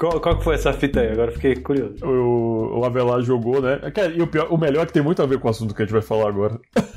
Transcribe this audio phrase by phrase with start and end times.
[0.00, 1.10] Qual, qual que foi essa fita aí?
[1.12, 2.02] Agora fiquei curioso.
[2.02, 3.78] O, o Avelar jogou, né?
[4.16, 5.82] E o, pior, o melhor é que tem muito a ver com o assunto que
[5.82, 6.58] a gente vai falar agora.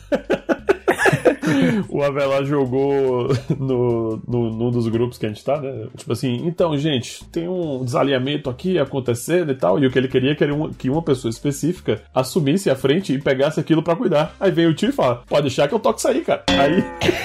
[1.89, 5.88] o Avelar jogou no, no, num dos grupos que a gente tá, né?
[5.95, 10.08] Tipo assim, então, gente, tem um desalinhamento aqui acontecendo e tal, e o que ele
[10.08, 13.95] queria é que, uma, que uma pessoa específica assumisse a frente e pegasse aquilo para
[13.95, 14.36] cuidar.
[14.39, 16.44] Aí vem o tio e fala, pode deixar que eu toque isso aí, cara.
[16.48, 16.84] Aí,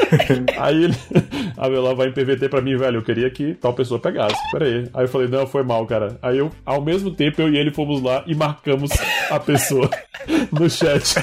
[0.58, 0.94] aí ele,
[1.56, 4.36] Avelar vai em PVT pra mim, velho, eu queria que tal pessoa pegasse.
[4.52, 4.88] Pera aí.
[4.94, 6.18] Aí eu falei, não, foi mal, cara.
[6.22, 8.90] Aí eu, ao mesmo tempo, eu e ele fomos lá e marcamos
[9.30, 9.88] a pessoa
[10.52, 11.16] no chat.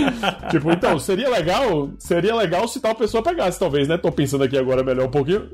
[0.50, 3.96] tipo, então, seria legal, seria legal se tal pessoa pegasse, talvez, né?
[3.96, 5.48] Tô pensando aqui agora melhor um pouquinho.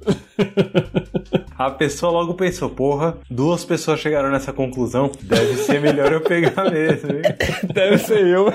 [1.58, 6.70] A pessoa logo pensou, porra, duas pessoas chegaram nessa conclusão, deve ser melhor eu pegar
[6.70, 7.22] mesmo, hein?
[7.74, 8.50] Deve ser eu.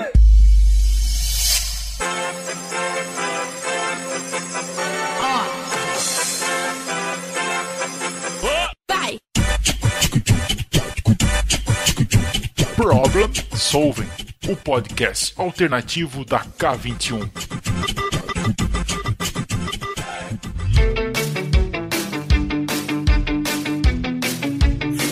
[12.76, 18.85] Problem Solving o podcast alternativo da K21.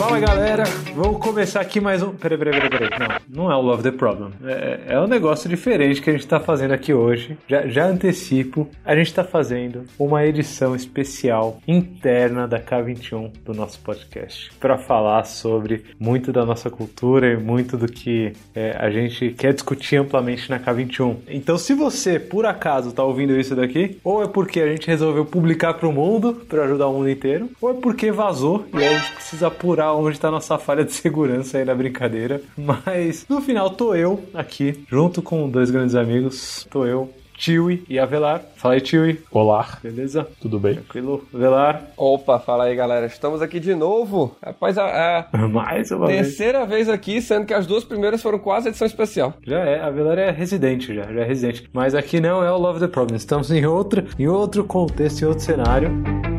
[0.05, 2.11] Fala galera, vamos começar aqui mais um.
[2.11, 3.19] Peraí, peraí, peraí, peraí.
[3.27, 4.29] Não, não é o Love the Problem.
[4.45, 7.35] É, é um negócio diferente que a gente tá fazendo aqui hoje.
[7.47, 13.79] Já, já antecipo, a gente tá fazendo uma edição especial interna da K21 do nosso
[13.79, 19.31] podcast para falar sobre muito da nossa cultura e muito do que é, a gente
[19.31, 21.15] quer discutir amplamente na K21.
[21.27, 25.25] Então, se você por acaso tá ouvindo isso daqui, ou é porque a gente resolveu
[25.25, 28.99] publicar para o mundo para ajudar o mundo inteiro, ou é porque vazou e a
[28.99, 32.41] gente precisa apurar onde está nossa falha de segurança aí na brincadeira.
[32.57, 36.67] Mas no final tô eu aqui, junto com dois grandes amigos.
[36.69, 38.41] Tô eu, Tiwi e Avelar.
[38.55, 39.21] Fala aí, Tiwi.
[39.31, 39.77] Olá.
[39.83, 40.27] Beleza?
[40.41, 40.75] Tudo bem?
[40.75, 41.23] Tranquilo.
[41.33, 41.83] Avelar.
[41.97, 43.05] Opa, fala aí, galera.
[43.05, 44.35] Estamos aqui de novo.
[44.43, 46.87] Rapaz, a, a Mais uma terceira vez.
[46.87, 46.89] vez.
[46.89, 49.33] aqui, sendo que as duas primeiras foram quase edição especial.
[49.45, 51.69] Já é, a Avelar é residente já, já é residente.
[51.73, 53.17] Mas aqui não é o Love the Problem.
[53.17, 56.34] Estamos em outro, em outro contexto, em outro cenário.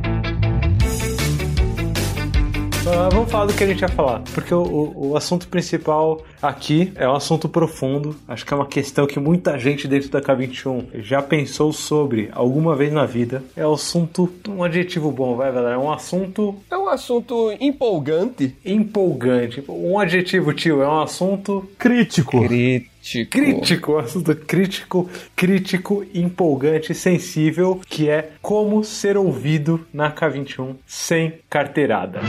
[2.87, 6.93] Uh, vamos falar do que a gente vai falar, porque o, o, assunto principal aqui
[6.97, 8.17] é um assunto profundo.
[8.27, 12.75] Acho que é uma questão que muita gente dentro da K21 já pensou sobre alguma
[12.75, 13.43] vez na vida.
[13.57, 15.75] É um assunto, um adjetivo bom, vai, galera.
[15.75, 16.55] É um assunto.
[16.71, 18.57] É um assunto empolgante.
[18.65, 19.65] Empolgante.
[19.69, 22.43] Um adjetivo, tio, é um assunto crítico.
[22.47, 22.97] Crítico.
[23.31, 32.21] Crítico, assunto crítico, crítico, empolgante, sensível, que é como ser ouvido na K21 sem carteirada.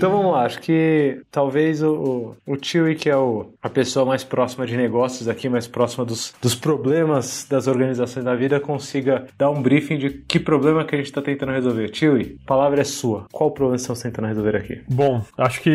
[0.00, 4.66] того, Lá, acho que talvez o, o, o que é o, a pessoa mais próxima
[4.66, 9.62] de negócios aqui, mais próxima dos, dos problemas das organizações da vida, consiga dar um
[9.62, 11.90] briefing de que problema que a gente está tentando resolver.
[11.94, 13.26] Chewie, a palavra é sua.
[13.32, 14.80] Qual problema estamos tentando resolver aqui?
[14.88, 15.70] Bom, acho que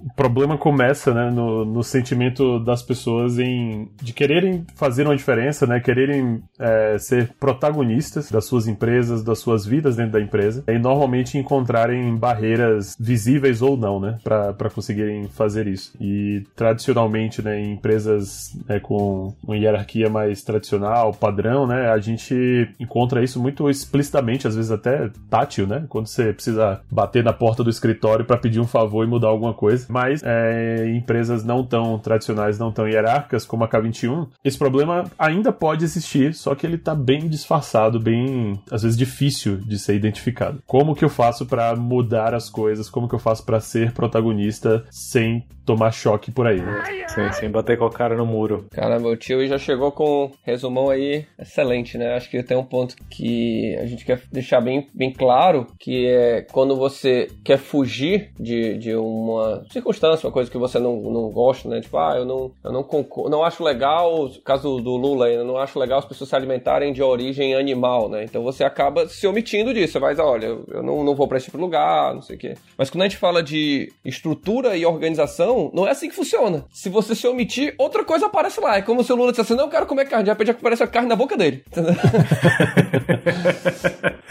[0.00, 5.66] o problema começa né, no, no sentimento das pessoas em de quererem fazer uma diferença,
[5.66, 10.78] né, quererem é, ser protagonistas das suas empresas, das suas vidas dentro da empresa, e
[10.78, 15.92] normalmente encontrarem barreiras visíveis ou não, né, para conseguirem fazer isso.
[16.00, 22.68] E tradicionalmente, né, em empresas né, com uma hierarquia mais tradicional, padrão, né, a gente
[22.78, 27.62] encontra isso muito explicitamente, às vezes até tátil, né, quando você precisa bater na porta
[27.62, 29.86] do escritório para pedir um favor e mudar alguma coisa.
[29.88, 35.04] Mas é, em empresas não tão tradicionais, não tão hierárquicas como a K21, esse problema
[35.18, 39.94] ainda pode existir, só que ele tá bem disfarçado, bem às vezes difícil de ser
[39.94, 40.62] identificado.
[40.66, 42.88] Como que eu faço para mudar as coisas?
[42.88, 46.82] Como que eu faço para ser protagonista sem tomar choque por aí, né?
[47.08, 48.66] Sim, sem bater com a cara no muro.
[48.72, 52.14] Cara, meu tio já chegou com um resumão aí excelente, né?
[52.14, 56.42] Acho que tem um ponto que a gente quer deixar bem, bem claro, que é
[56.52, 61.68] quando você quer fugir de, de uma circunstância, uma coisa que você não, não gosta,
[61.68, 61.80] né?
[61.80, 65.44] Tipo, ah, eu não, eu não concordo, não acho legal, caso do Lula aí, eu
[65.44, 68.24] não acho legal as pessoas se alimentarem de origem animal, né?
[68.24, 69.92] Então você acaba se omitindo disso.
[69.92, 72.38] Você vai, olha, eu não, não vou pra esse tipo de lugar, não sei o
[72.38, 72.54] quê.
[72.76, 76.64] Mas quando a gente fala de estrutura e organização, não é assim que funciona.
[76.70, 78.76] Se você se omitir, outra coisa aparece lá.
[78.76, 80.24] É como se o Lula dissesse assim, não, eu quero comer carne.
[80.24, 81.64] De repente aparece a carne na boca dele.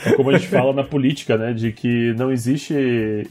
[0.06, 1.54] é como a gente fala na política, né?
[1.54, 2.74] De que não existe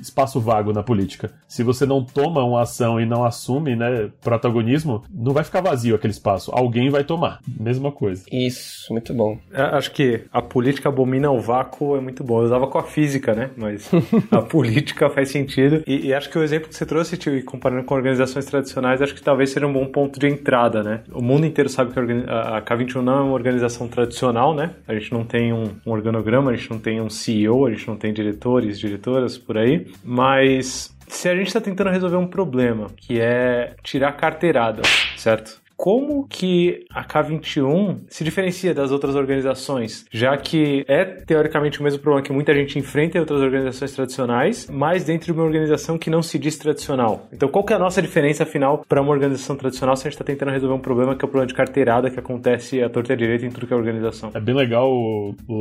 [0.00, 1.32] espaço vago na política.
[1.48, 5.94] Se você não toma uma ação e não assume, né, protagonismo, não vai ficar vazio
[5.94, 6.50] aquele espaço.
[6.54, 7.40] Alguém vai tomar.
[7.58, 8.24] Mesma coisa.
[8.30, 9.38] Isso, muito bom.
[9.52, 12.40] É, acho que a política abomina o vácuo é muito bom.
[12.40, 13.50] Eu usava com a física, né?
[13.56, 13.90] Mas
[14.30, 15.82] a política faz sentido.
[15.86, 19.02] E, e, acho que o exemplo que você trouxe, tio, comparando trabalhando com organizações tradicionais,
[19.02, 21.00] acho que talvez seja um bom ponto de entrada, né?
[21.12, 24.70] O mundo inteiro sabe que a K21 não é uma organização tradicional, né?
[24.86, 27.86] A gente não tem um, um organograma, a gente não tem um CEO, a gente
[27.88, 32.88] não tem diretores, diretoras por aí, mas se a gente está tentando resolver um problema,
[32.96, 34.82] que é tirar carteirada,
[35.16, 35.59] certo?
[35.80, 42.00] Como que a K21 se diferencia das outras organizações, já que é teoricamente o mesmo
[42.00, 46.10] problema que muita gente enfrenta em outras organizações tradicionais, mas dentro de uma organização que
[46.10, 47.26] não se diz tradicional.
[47.32, 50.20] Então, qual que é a nossa diferença final para uma organização tradicional se a gente
[50.20, 53.14] está tentando resolver um problema que é o problema de carteirada que acontece à torta
[53.14, 54.32] à direita em tudo que é organização?
[54.34, 54.92] É bem legal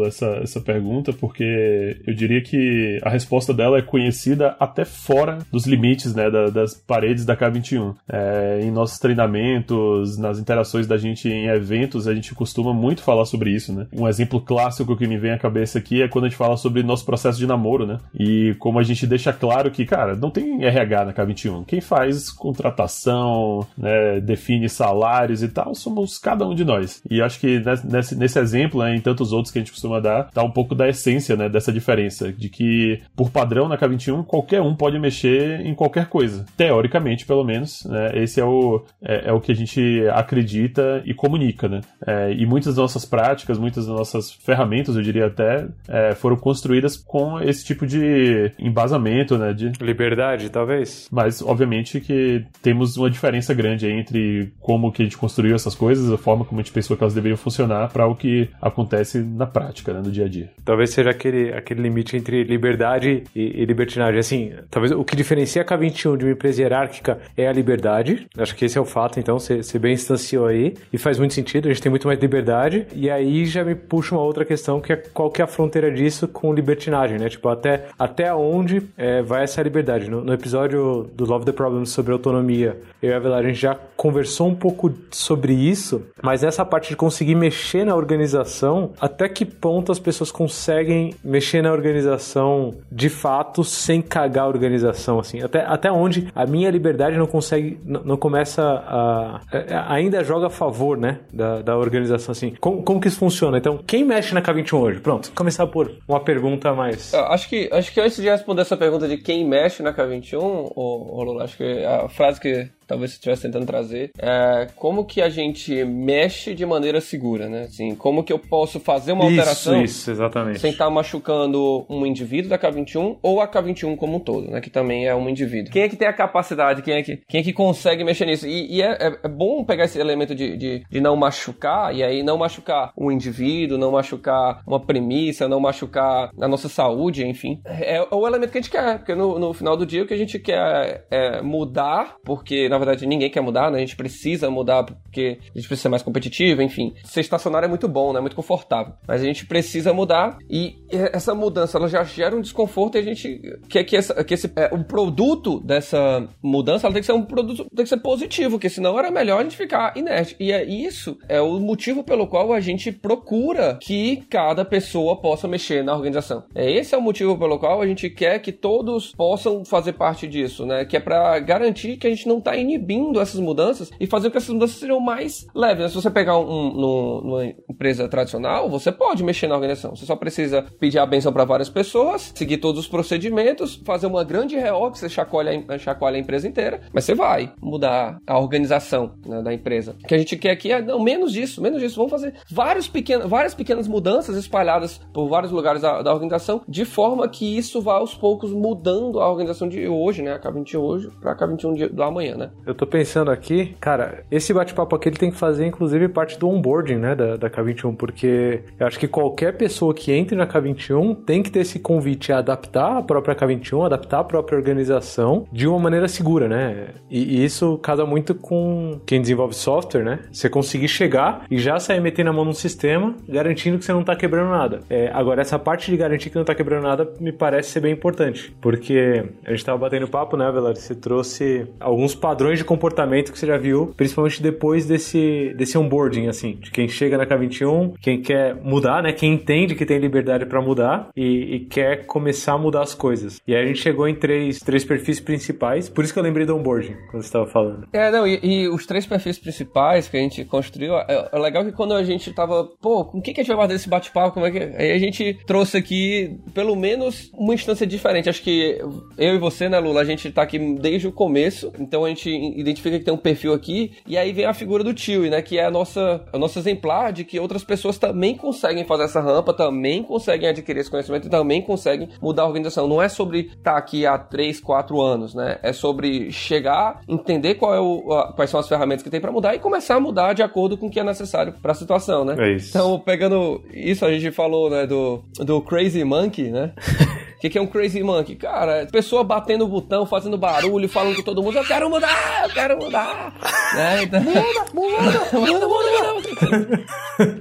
[0.06, 5.66] essa, essa pergunta, porque eu diria que a resposta dela é conhecida até fora dos
[5.66, 7.95] limites né, da, das paredes da K21.
[8.12, 13.25] É, em nossos treinamentos, nas interações da gente em eventos, a gente costuma muito falar
[13.25, 13.88] sobre isso, né?
[13.94, 16.83] Um exemplo clássico que me vem à cabeça aqui é quando a gente fala sobre
[16.83, 18.00] nosso processo de namoro, né?
[18.17, 21.65] E como a gente deixa claro que, cara, não tem RH na K21.
[21.65, 27.01] Quem faz contratação, né, define salários e tal, somos cada um de nós.
[27.09, 30.29] E acho que nesse, nesse exemplo, né, em tantos outros que a gente costuma dar,
[30.31, 32.31] tá um pouco da essência, né, dessa diferença.
[32.31, 36.45] De que, por padrão, na K21, qualquer um pode mexer em qualquer coisa.
[36.56, 38.11] Teoricamente, pelo menos, né?
[38.13, 41.81] Esse é o, é, é o que a gente acredita e comunica, né?
[42.05, 46.35] É, e muitas das nossas práticas, muitas das nossas ferramentas, eu diria até, é, foram
[46.35, 49.53] construídas com esse tipo de embasamento, né?
[49.53, 49.71] De...
[49.81, 51.07] Liberdade, talvez.
[51.11, 56.11] Mas, obviamente, que temos uma diferença grande entre como que a gente construiu essas coisas,
[56.11, 59.45] a forma como a gente pensou que elas deveriam funcionar para o que acontece na
[59.45, 60.01] prática, né?
[60.03, 60.49] No dia a dia.
[60.63, 64.19] Talvez seja aquele, aquele limite entre liberdade e, e libertinagem.
[64.19, 68.27] Assim, talvez o que diferencia a K21 de uma empresa hierárquica é a liberdade.
[68.37, 71.33] Acho que esse é o fato, então, ser, ser bem instanciou aí, e faz muito
[71.33, 74.80] sentido, a gente tem muito mais liberdade, e aí já me puxa uma outra questão,
[74.80, 77.30] que é qual que é a fronteira disso com libertinagem, né?
[77.30, 80.09] Tipo, até, até onde é, vai essa liberdade?
[80.09, 83.59] No, no, episódio do Love the Problem sobre autonomia, eu e a Avelar, a gente
[83.59, 89.27] já conversou um pouco sobre isso, mas essa parte de conseguir mexer na organização, até
[89.27, 95.42] que ponto as pessoas conseguem mexer na organização de fato sem cagar a organização, assim?
[95.42, 100.48] Até, até onde a minha liberdade não consegue, não, não começa a, a ainda joga
[100.48, 102.54] a favor, né, da, da organização, assim.
[102.60, 103.57] Como, como que isso funciona?
[103.57, 105.00] Então, quem mexe na K21 hoje?
[105.00, 107.13] Pronto, começar por uma pergunta mais...
[107.13, 110.71] Acho que, acho que antes de responder essa pergunta de quem mexe na K21, ô,
[110.75, 115.21] ô Lula, acho que a frase que talvez você estivesse tentando trazer, é como que
[115.21, 117.62] a gente mexe de maneira segura, né?
[117.62, 120.59] Assim, como que eu posso fazer uma isso, alteração isso, exatamente.
[120.59, 124.59] sem estar tá machucando um indivíduo da K21 ou a K21 como um todo, né?
[124.59, 125.71] Que também é um indivíduo.
[125.71, 128.47] Quem é que tem a capacidade, quem é que, quem é que consegue mexer nisso?
[128.47, 132.01] E, e é, é, é, bom pegar esse elemento de, de, de não machucar, e
[132.03, 137.62] aí não machucar um indivíduo, não machucar uma premissa, não machucar a nossa saúde, enfim.
[137.65, 140.07] É, é o elemento que a gente quer, porque no, no final do dia o
[140.07, 143.77] que a gente quer é mudar, porque na verdade ninguém quer mudar, né?
[143.77, 146.93] A gente precisa mudar porque a gente precisa ser mais competitivo, enfim.
[147.03, 148.19] Ser estacionário é muito bom, né?
[148.19, 148.93] Muito confortável.
[149.07, 153.03] Mas a gente precisa mudar e essa mudança ela já gera um desconforto e a
[153.03, 157.13] gente quer que, essa, que esse, é, o produto dessa mudança ela tem que ser
[157.13, 160.35] um produto, tem que ser positivo, porque senão era melhor a gente ficar inerte.
[160.39, 165.47] E é isso, é o motivo pelo qual a gente procura que cada pessoa possa
[165.47, 166.43] mexer na organização.
[166.55, 170.27] É esse é o motivo pelo qual a gente quer que todos possam fazer parte
[170.27, 170.85] disso, né?
[170.85, 174.33] Que é para garantir que a gente não está inibindo essas mudanças e fazer com
[174.33, 175.83] que essas mudanças sejam mais leves.
[175.83, 175.89] Né?
[175.89, 179.95] Se você pegar um, um, numa empresa tradicional, você pode mexer na organização.
[179.95, 184.23] Você só precisa pedir a benção para várias pessoas, seguir todos os procedimentos, fazer uma
[184.23, 189.42] grande reorg, você chacoalha, chacoalha a empresa inteira, mas você vai mudar a organização né,
[189.42, 189.95] da empresa.
[190.04, 191.95] O que a gente quer aqui é, não, menos disso, menos disso.
[191.95, 196.85] Vamos fazer vários pequeno, várias pequenas mudanças espalhadas por vários lugares da, da, organização, de
[196.85, 200.33] forma que isso vá aos poucos mudando a organização de hoje, né?
[200.33, 202.52] A K20 hoje para a K21 do amanhã, né?
[202.66, 206.47] Eu tô pensando aqui, cara, esse bate-papo aqui ele tem que fazer, inclusive, parte do
[206.47, 211.16] onboarding, né, da, da K21, porque eu acho que qualquer pessoa que entre na K21
[211.25, 215.68] tem que ter esse convite a adaptar a própria K21, adaptar a própria organização de
[215.68, 216.89] uma maneira segura, né?
[217.09, 220.19] E, e isso casa muito com quem desenvolve software, né?
[220.31, 224.04] Você conseguir chegar e já sair metendo a mão num sistema, garantindo que você não
[224.04, 224.81] tá quebrando nada.
[224.89, 227.94] É, agora, essa parte de garantir que não tá quebrando nada me parece ser bem
[227.94, 230.75] importante, porque a gente tava batendo papo, né, Velar?
[230.75, 235.77] Você trouxe alguns padrões padrões de comportamento que você já viu, principalmente depois desse, desse
[235.77, 239.11] onboarding, assim, de quem chega na K21, quem quer mudar, né?
[239.11, 243.41] Quem entende que tem liberdade para mudar e, e, quer começar a mudar as coisas.
[243.45, 246.45] E aí a gente chegou em três, três perfis principais, por isso que eu lembrei
[246.45, 247.85] do onboarding, quando você estava falando.
[247.91, 251.65] É, não, e, e, os três perfis principais que a gente construiu, é, é, legal
[251.65, 253.89] que quando a gente tava, pô, com o que, que a gente vai fazer esse
[253.89, 254.59] bate-papo, como é que...
[254.59, 258.29] Aí a gente trouxe aqui, pelo menos, uma instância diferente.
[258.29, 258.79] Acho que
[259.17, 262.29] eu e você, né, Lula, a gente tá aqui desde o começo, então a gente
[262.30, 265.57] identifica que tem um perfil aqui, e aí vem a figura do tio, né, que
[265.57, 269.54] é a nossa, o nosso exemplar de que outras pessoas também conseguem fazer essa rampa,
[269.54, 272.88] também conseguem adquirir esse conhecimento e também conseguem mudar a organização.
[272.88, 275.59] Não é sobre estar tá aqui há 3, 4 anos, né?
[275.64, 279.31] É sobre chegar, entender qual é o, a, quais são as ferramentas que tem para
[279.31, 282.26] mudar e começar a mudar de acordo com o que é necessário para a situação,
[282.26, 282.36] né?
[282.38, 282.69] É isso.
[282.69, 286.74] Então, pegando isso, a gente falou, né, do, do Crazy Monkey, né?
[287.40, 288.36] O que, que, é um Crazy Monkey?
[288.36, 292.49] Cara, pessoa batendo o botão, fazendo barulho, falando com todo mundo, eu quero mudar, eu
[292.49, 293.33] quero mudar.
[293.76, 294.04] né?
[294.04, 294.19] Então...
[294.73, 296.85] Muda, muda, muda, muda,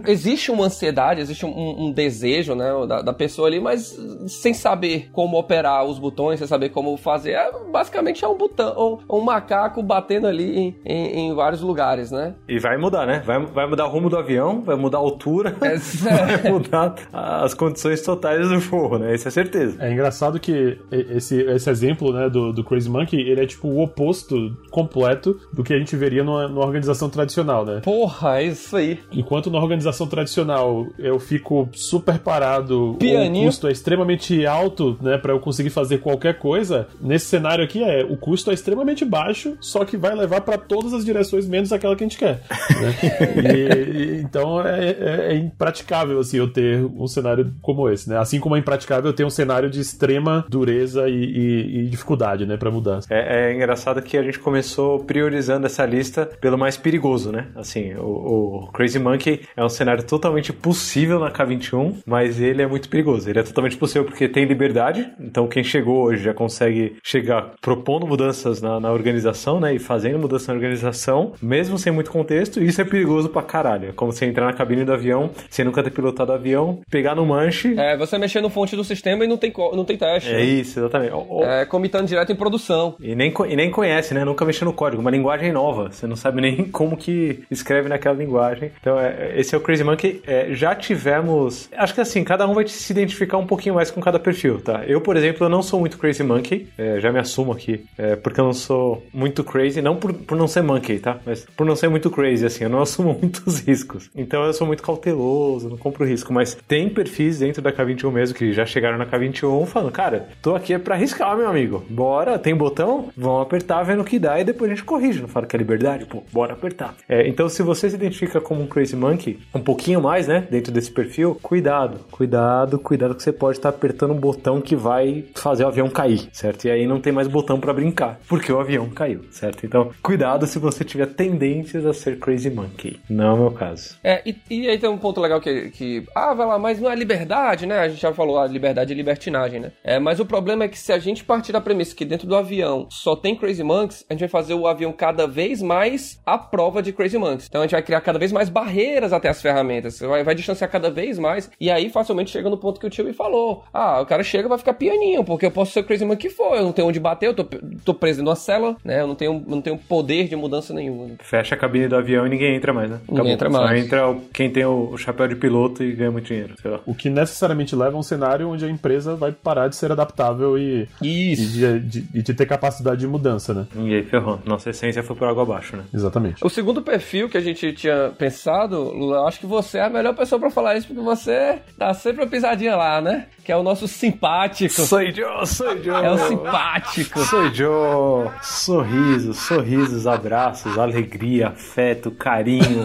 [0.06, 5.08] Existe uma ansiedade, existe um, um desejo, né, da, da, pessoa ali, mas sem saber
[5.12, 9.20] como operar os botões, sem saber como fazer, é, basicamente é um botão, um, um
[9.20, 12.34] macaco batendo ali em, em, em, vários lugares, né?
[12.48, 13.22] E vai mudar, né?
[13.24, 15.76] Vai, vai mudar o rumo do avião, vai mudar a altura, é,
[16.40, 19.14] vai mudar as condições totais do voo, né?
[19.14, 19.76] Isso é certeza.
[19.80, 23.82] É engraçado que esse, esse exemplo né, do, do Crazy Monkey, ele é tipo o
[23.82, 27.80] oposto completo do que a gente veria numa, numa organização tradicional, né?
[27.82, 29.00] Porra, é isso aí.
[29.12, 33.44] Enquanto na organização tradicional eu fico super parado, Pianinho.
[33.44, 37.82] o custo é extremamente alto, né, para eu conseguir fazer qualquer coisa, nesse cenário aqui
[37.82, 41.72] é, o custo é extremamente baixo, só que vai levar para todas as direções menos
[41.72, 42.42] aquela que a gente quer.
[42.80, 42.94] Né?
[43.54, 48.18] e, e, então é, é, é impraticável, assim, eu ter um cenário como esse, né?
[48.18, 52.46] Assim como é impraticável eu ter um cenário de extrema dureza e, e, e dificuldade,
[52.46, 53.00] né, para mudar.
[53.10, 54.57] É, é, engraçado que a gente começou
[55.06, 57.48] priorizando essa lista pelo mais perigoso, né?
[57.54, 62.66] Assim, o, o, Crazy Monkey é um cenário totalmente possível na K21, mas ele é
[62.66, 63.28] muito perigoso.
[63.28, 68.06] Ele é totalmente possível porque tem liberdade, então quem chegou hoje já consegue chegar propondo
[68.06, 72.80] mudanças na, na organização, né, e fazendo mudança na organização, mesmo sem muito contexto, isso
[72.80, 73.90] é perigoso pra caralho.
[73.90, 77.14] É como você entrar na cabine do avião, sem nunca ter pilotado o avião, pegar
[77.14, 77.78] no manche...
[77.78, 80.30] É, você mexer no fonte do sistema e não tem não tem teste.
[80.30, 80.42] É né?
[80.44, 81.12] isso, exatamente.
[81.42, 82.96] É comitando direto em produção.
[83.00, 84.24] E nem, e nem conhece, né?
[84.24, 85.00] Nunca mexeu no código.
[85.00, 85.90] Uma linguagem nova.
[85.90, 88.72] Você não sabe nem como que escreve naquela linguagem.
[88.80, 90.20] Então, é, esse é o Crazy Monkey.
[90.26, 91.68] É, já tivemos...
[91.76, 94.82] Acho que assim, cada um vai se identificar um pouquinho mais com cada perfil, tá?
[94.86, 96.68] Eu, por exemplo, eu não sou muito Crazy Monkey.
[96.76, 97.84] É, já me assumo aqui.
[97.96, 99.80] É, porque eu não sou muito crazy.
[99.80, 101.18] Não por, por não ser monkey, tá?
[101.24, 102.64] Mas por não ser muito crazy, assim.
[102.64, 104.10] Eu não assumo muitos riscos.
[104.14, 106.32] Então, eu sou muito cauteloso, não compro risco.
[106.32, 110.54] Mas tem perfis dentro da K21 mesmo que já chegaram na K21 falando, cara, tô
[110.54, 111.84] aqui é pra arriscar, meu amigo.
[111.88, 113.10] Bora, tem botão?
[113.16, 115.20] Vamos apertar, vendo o que dá e depois a gente corrige.
[115.20, 116.06] Não fala que é liberdade?
[116.06, 116.94] Pô, bora apertar.
[117.08, 120.72] É, então, se você se identifica como um Crazy Monkey, um pouquinho mais, né, dentro
[120.72, 125.24] desse perfil, cuidado, cuidado, cuidado que você pode estar tá apertando um botão que vai
[125.34, 126.66] fazer o avião cair, certo?
[126.66, 129.64] E aí não tem mais botão para brincar, porque o avião caiu, certo?
[129.64, 133.00] Então, cuidado se você tiver tendências a ser Crazy Monkey.
[133.08, 133.96] Não é o meu caso.
[134.02, 136.90] É, e, e aí tem um ponto legal que, que, ah, vai lá, mas não
[136.90, 137.80] é liberdade, né?
[137.80, 139.72] A gente já falou, a liberdade é libertinagem né?
[139.82, 142.36] É, mas o problema é que se a gente partir da premissa que dentro do
[142.36, 146.38] avião só tem Crazy Monks, a gente vai fazer o avião cada vez mais à
[146.38, 147.46] prova de Crazy Monks.
[147.48, 150.70] Então a gente vai criar cada vez mais barreiras até as ferramentas, vai, vai distanciar
[150.70, 153.64] cada vez mais, e aí facilmente chega no ponto que o tio me falou.
[153.72, 156.30] Ah, o cara chega e vai ficar pianinho, porque eu posso ser Crazy Monkey que
[156.30, 157.44] for, eu não tenho onde bater, eu tô,
[157.84, 159.00] tô preso numa cela, né?
[159.00, 161.10] Eu não tenho, não tenho poder de mudança nenhuma.
[161.20, 162.96] Fecha a cabine do avião e ninguém entra mais, né?
[162.96, 163.18] Acabou.
[163.18, 163.68] Ninguém entra mais.
[163.68, 166.54] Só entra quem tem o chapéu de piloto e ganha muito dinheiro,
[166.84, 170.58] O que necessariamente leva a um cenário onde a empresa vai parar de ser adaptável
[170.58, 171.42] e, Isso.
[171.42, 173.66] e de, de, de, ter capacidade de mudança, né?
[173.76, 174.40] E aí ferrou.
[174.44, 175.84] Nossa essência foi por água abaixo, né?
[175.92, 176.44] Exatamente.
[176.44, 180.14] O segundo perfil que a gente tinha pensado, Lula, acho que você é a melhor
[180.14, 183.26] pessoa para falar isso, porque você dá sempre uma pisadinha lá, né?
[183.48, 184.82] Que é o nosso simpático.
[184.82, 185.96] Sou eu, sou eu.
[185.96, 187.18] É o simpático.
[187.20, 188.30] Sou eu.
[188.42, 192.84] Sorrisos, sorrisos, abraços, alegria, afeto, carinho.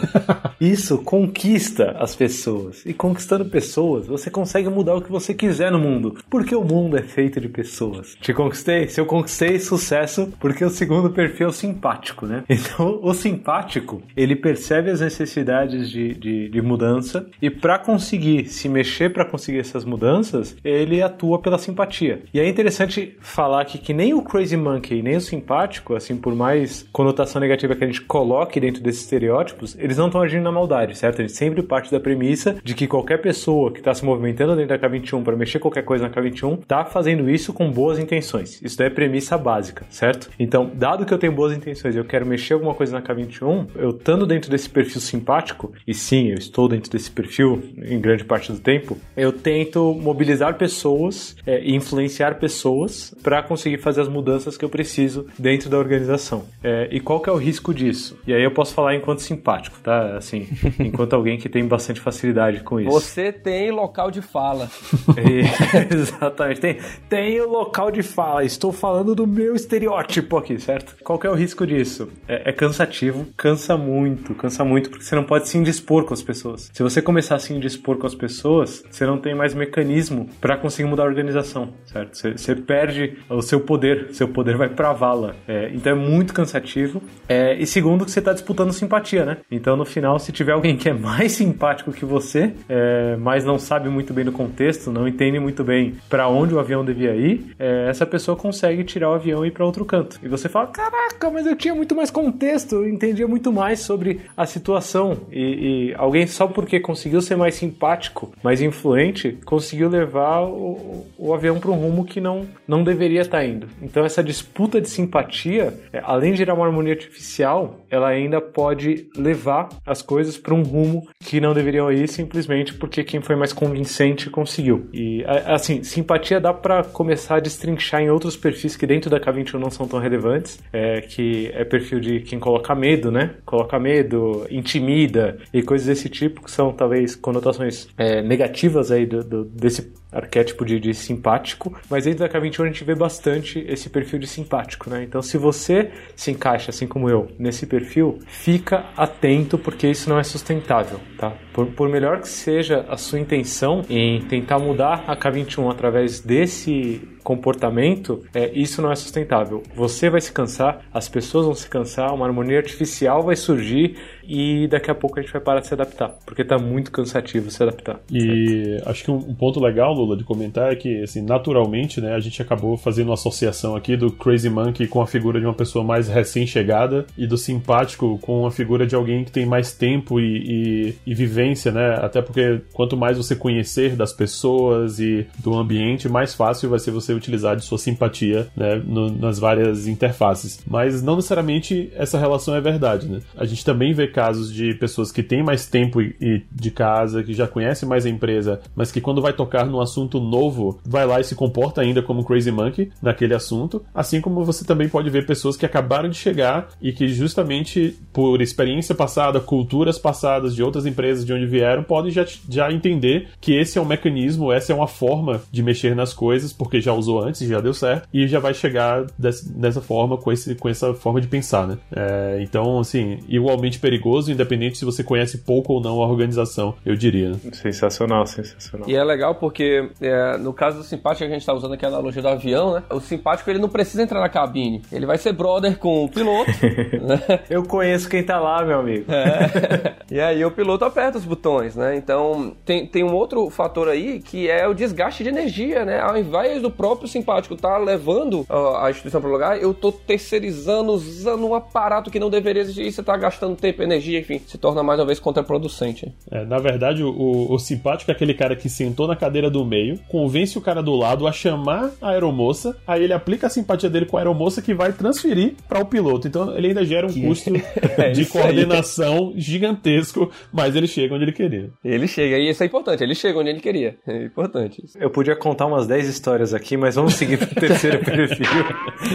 [0.61, 2.85] Isso conquista as pessoas.
[2.85, 6.15] E conquistando pessoas, você consegue mudar o que você quiser no mundo.
[6.29, 8.15] Porque o mundo é feito de pessoas.
[8.21, 8.87] Te conquistei?
[8.87, 12.45] Se eu conquistei sucesso, porque o segundo perfil é o simpático, né?
[12.63, 18.69] Então, o simpático, ele percebe as necessidades de, de, de mudança e para conseguir se
[18.69, 22.23] mexer para conseguir essas mudanças, ele atua pela simpatia.
[22.33, 26.35] E é interessante falar aqui que nem o Crazy Monkey, nem o simpático, assim, por
[26.35, 30.51] mais conotação negativa que a gente coloque dentro desses estereótipos, eles não estão agindo na
[30.51, 31.21] maldade, certo?
[31.21, 34.77] A gente sempre parte da premissa de que qualquer pessoa que está se movimentando dentro
[34.77, 38.61] da K21 para mexer qualquer coisa na K21 está fazendo isso com boas intenções.
[38.61, 40.29] Isso é premissa básica, certo?
[40.39, 43.67] Então, dado que eu tenho boas intenções e eu quero mexer alguma coisa na K21,
[43.75, 48.23] eu estando dentro desse perfil simpático, e sim, eu estou dentro desse perfil em grande
[48.23, 54.09] parte do tempo, eu tento mobilizar pessoas é, e influenciar pessoas para conseguir fazer as
[54.09, 56.45] mudanças que eu preciso dentro da organização.
[56.63, 58.17] É, e qual que é o risco disso?
[58.27, 60.17] E aí eu posso falar enquanto simpático, tá?
[60.17, 60.47] Assim,
[60.79, 62.91] enquanto alguém que tem bastante facilidade com isso.
[62.91, 64.69] Você tem local de fala.
[65.15, 66.59] É, exatamente.
[66.59, 66.77] Tem,
[67.09, 68.43] tem o local de fala.
[68.43, 70.95] Estou falando do meu estereótipo aqui, certo?
[71.03, 72.09] Qual que é o risco disso?
[72.27, 76.21] É, é cansativo, cansa muito, cansa muito, porque você não pode se indispor com as
[76.21, 76.71] pessoas.
[76.73, 80.57] Se você começar a se indispor com as pessoas, você não tem mais mecanismo para
[80.57, 82.15] conseguir mudar a organização, certo?
[82.15, 85.35] Você, perde o seu poder, seu poder vai pra vala.
[85.47, 87.01] É, então é muito cansativo.
[87.27, 89.37] É, e segundo, que você está disputando simpatia, né?
[89.51, 93.57] Então no final, se tiver alguém que é mais simpático que você, é, mas não
[93.57, 97.55] sabe muito bem do contexto, não entende muito bem para onde o avião devia ir,
[97.59, 100.19] é, essa pessoa consegue tirar o avião e ir para outro canto.
[100.23, 104.21] E você fala: caraca, mas eu tinha muito mais contexto, eu entendia muito mais sobre
[104.35, 105.17] a situação.
[105.31, 111.33] E, e alguém só porque conseguiu ser mais simpático, mais influente, conseguiu levar o, o
[111.33, 113.67] avião para um rumo que não, não deveria estar indo.
[113.81, 119.07] Então essa disputa de simpatia, é, além de gerar uma harmonia artificial, ela ainda pode
[119.15, 123.53] levar as coisas para um rumo que não deveriam ir simplesmente porque quem foi mais
[123.53, 124.87] convincente conseguiu.
[124.93, 129.53] E assim, simpatia dá para começar a destrinchar em outros perfis que dentro da K21
[129.53, 133.35] não são tão relevantes, é, que é perfil de quem coloca medo, né?
[133.45, 139.23] Coloca medo, intimida e coisas desse tipo que são talvez conotações é, negativas aí do,
[139.23, 143.89] do, desse arquétipo de, de, simpático, mas dentro da K21 a gente vê bastante esse
[143.89, 145.03] perfil de simpático, né?
[145.03, 150.19] Então, se você se encaixa, assim como eu, nesse perfil, fica atento porque isso não
[150.19, 151.33] é sustentável, tá?
[151.53, 157.12] Por, por melhor que seja a sua intenção em tentar mudar a K21 através desse
[157.23, 159.63] comportamento, é, isso não é sustentável.
[159.75, 163.95] Você vai se cansar, as pessoas vão se cansar, uma harmonia artificial vai surgir
[164.27, 167.49] e daqui a pouco a gente vai parar de se adaptar, porque tá muito cansativo
[167.49, 167.99] se adaptar.
[168.11, 168.89] E certo?
[168.89, 172.41] acho que um, ponto legal, Lula, de comentar é que, assim, naturalmente, né, a gente
[172.41, 176.07] acabou fazendo uma associação aqui do Crazy Monkey com a figura de uma pessoa mais
[176.07, 180.95] recém-chegada e do simpático com a figura de alguém que tem mais tempo e, e,
[181.05, 181.97] e vivência, né?
[182.01, 186.91] Até porque quanto mais você conhecer das pessoas e do ambiente, mais fácil vai ser
[186.91, 190.59] você utilizar de sua simpatia, né, no, nas várias interfaces.
[190.67, 193.19] Mas não necessariamente essa relação é verdade, né?
[193.35, 197.33] A gente também vê casos de pessoas que têm mais tempo e, de casa, que
[197.33, 201.19] já conhecem mais a empresa, mas que quando vai tocar num assunto novo, vai lá
[201.19, 203.83] e se comporta ainda como Crazy Monkey naquele assunto.
[203.93, 208.41] Assim como você também pode ver pessoas que acabaram de chegar e que justamente por
[208.41, 213.53] experiência passada, culturas passadas de outras empresas de onde vieram, podem já, já entender que
[213.53, 217.21] esse é um mecanismo, essa é uma forma de mexer nas coisas, porque já usou
[217.21, 220.93] antes, já deu certo, e já vai chegar desse, dessa forma, com, esse, com essa
[220.93, 221.77] forma de pensar, né?
[221.95, 226.75] É, então, assim, igualmente perigoso perigoso, independente se você conhece pouco ou não a organização,
[226.85, 227.29] eu diria.
[227.29, 227.37] Né?
[227.53, 228.89] Sensacional, sensacional.
[228.89, 231.87] E é legal porque, é, no caso do simpático, a gente está usando aqui a
[231.87, 232.83] analogia do avião, né?
[232.89, 236.51] O simpático ele não precisa entrar na cabine, ele vai ser brother com o piloto.
[237.01, 237.39] né?
[237.49, 239.05] Eu conheço quem tá lá, meu amigo.
[239.11, 239.93] É.
[240.11, 241.95] E aí o piloto aperta os botões, né?
[241.95, 245.99] Então tem, tem um outro fator aí que é o desgaste de energia, né?
[245.99, 249.91] Ao invés do próprio simpático estar tá levando a instituição para o lugar, eu tô
[249.91, 254.19] terceirizando, usando um aparato que não deveria existir e você tá gastando tempo, energia energia,
[254.19, 256.13] enfim, se torna mais uma vez contraproducente.
[256.29, 259.99] É, na verdade, o, o, simpático é aquele cara que sentou na cadeira do meio,
[260.09, 264.05] convence o cara do lado a chamar a aeromoça, aí ele aplica a simpatia dele
[264.05, 266.27] com a aeromoça que vai transferir para o piloto.
[266.27, 267.51] Então ele ainda gera um custo
[267.97, 269.39] é de coordenação aí.
[269.39, 271.69] gigantesco, mas ele chega onde ele queria.
[271.83, 273.95] Ele chega, e isso é importante, ele chega onde ele queria.
[274.07, 274.97] É importante isso.
[274.97, 278.45] Eu podia contar umas 10 histórias aqui, mas vamos seguir pro terceiro perfil.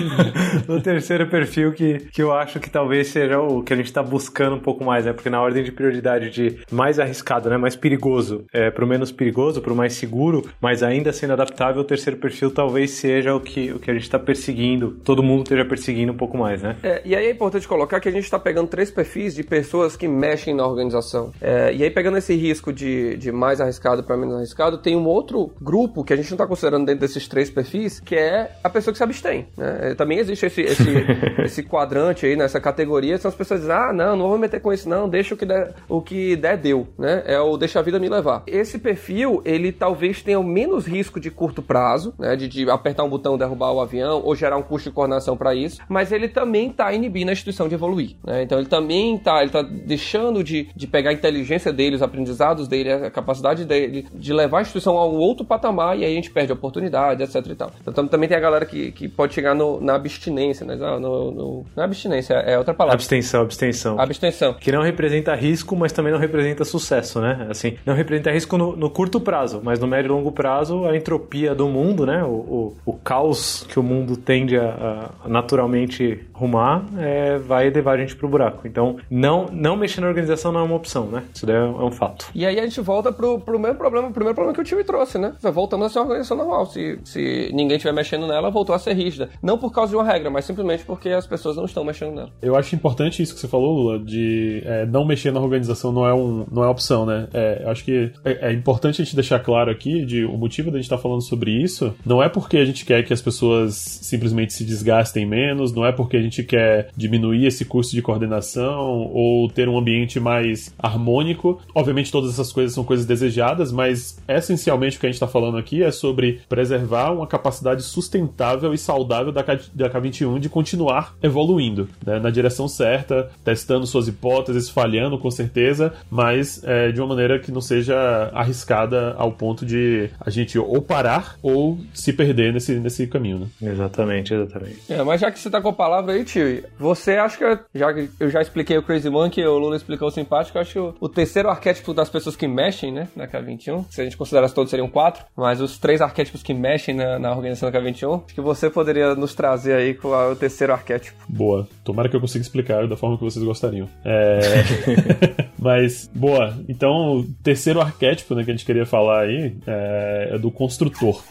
[0.67, 4.03] o terceiro perfil que, que eu acho que talvez seja o que a gente está
[4.03, 5.13] buscando pouco mais, né?
[5.13, 7.59] Porque na ordem de prioridade de mais arriscado, né?
[7.59, 12.19] Mais perigoso, é, pro menos perigoso, pro mais seguro, mas ainda sendo adaptável, o terceiro
[12.19, 16.11] perfil talvez seja o que, o que a gente está perseguindo, todo mundo esteja perseguindo
[16.11, 16.77] um pouco mais, né?
[16.83, 19.95] É, e aí é importante colocar que a gente está pegando três perfis de pessoas
[19.95, 21.33] que mexem na organização.
[21.39, 25.05] É, e aí, pegando esse risco de, de mais arriscado para menos arriscado, tem um
[25.05, 28.71] outro grupo que a gente não está considerando dentro desses três perfis, que é a
[28.71, 29.47] pessoa que se abstém.
[29.57, 29.91] Né?
[29.91, 30.91] É, também existe esse, esse,
[31.45, 34.61] esse quadrante aí, nessa categoria, são as pessoas que dizem, ah, não, não vou meter
[34.61, 37.23] com isso, não, deixa o que der, o que der deu, né?
[37.27, 38.45] É o deixa a vida me levar.
[38.47, 42.37] Esse perfil, ele talvez tenha o menos risco de curto prazo, né?
[42.37, 45.55] De, de apertar um botão, derrubar o avião, ou gerar um custo de coordenação para
[45.55, 48.43] isso, mas ele também está inibindo a instituição de evoluir, né?
[48.43, 52.69] Então ele também está ele tá deixando de, de pegar a inteligência dele, os aprendizados
[52.69, 56.15] dele, a capacidade dele de levar a instituição a um outro patamar e aí a
[56.15, 57.71] gente perde a oportunidade, etc e tal.
[57.87, 60.77] Então também tem a galera que, que pode chegar no, na abstinência, né?
[60.77, 62.95] No, no, no, não é abstinência, é outra palavra.
[62.95, 64.01] Abstenção, abstenção.
[64.01, 64.55] Abstenção.
[64.55, 67.47] Que não representa risco, mas também não representa sucesso, né?
[67.51, 70.97] Assim, não representa risco no, no curto prazo, mas no médio e longo prazo, a
[70.97, 72.23] entropia do mundo, né?
[72.25, 77.93] O, o, o caos que o mundo tende a, a naturalmente rumar é, vai levar
[77.93, 78.67] a gente pro buraco.
[78.67, 81.25] Então, não, não mexer na organização não é uma opção, né?
[81.35, 82.27] Isso daí é, é um fato.
[82.35, 84.85] E aí a gente volta pro, pro mesmo problema, o primeiro problema que o time
[84.85, 85.35] trouxe, né?
[85.53, 86.67] Voltando a ser uma organização normal.
[86.67, 89.29] Se, se ninguém estiver mexendo nela, voltou a ser rígida.
[89.43, 92.31] Não por causa de uma regra, mas simplesmente porque as pessoas não estão mexendo nela.
[92.41, 96.07] Eu acho importante isso que você falou, Lula, de é, não mexer na organização não
[96.07, 97.29] é, um, não é opção, né?
[97.33, 100.71] É, eu acho que é, é, importante a gente deixar claro aqui de o motivo
[100.71, 103.21] da gente estar tá falando sobre isso não é porque a gente quer que as
[103.21, 108.03] pessoas simplesmente se desgastem menos, não é porque a gente quer diminuir esse custo de
[108.03, 111.61] coordenação ou ter um ambiente mais harmônico.
[111.75, 115.59] Obviamente, todas essas coisas são coisas desejadas, mas essencialmente o que a gente está falando
[115.59, 121.15] aqui é sobre preservar uma capacidade sustentável e saudável da, K, da K21 de continuar
[121.23, 127.09] evoluindo né, na direção certa, testando suas hipóteses, falhando com certeza, mas é, de uma
[127.09, 132.53] maneira que não seja arriscada ao ponto de a gente ou parar ou se perder
[132.53, 133.49] nesse, nesse caminho.
[133.61, 133.73] Né?
[133.73, 134.81] Exatamente, exatamente.
[134.89, 137.93] É, mas já que você tá com a palavra aí, tio, você acha que, já
[137.93, 140.79] que eu já expliquei o Crazy Monkey, o Lula explicou o simpático, eu acho que
[140.79, 144.71] o, terceiro arquétipo das pessoas que mexem, né, na K21, se a gente considerasse todos
[144.71, 148.41] seriam quatro, mas os três arquétipos que mexem na, na organização da K21, acho que
[148.41, 151.17] você poderia nos trazer aí com o terceiro arquétipo.
[151.29, 151.69] Boa.
[151.85, 153.89] Tomara que eu consiga explicar da forma que vocês gostariam.
[154.05, 154.41] É...
[155.59, 156.57] mas, boa.
[156.69, 161.23] Então, o terceiro arquétipo né, que a gente queria falar aí é, é do construtor.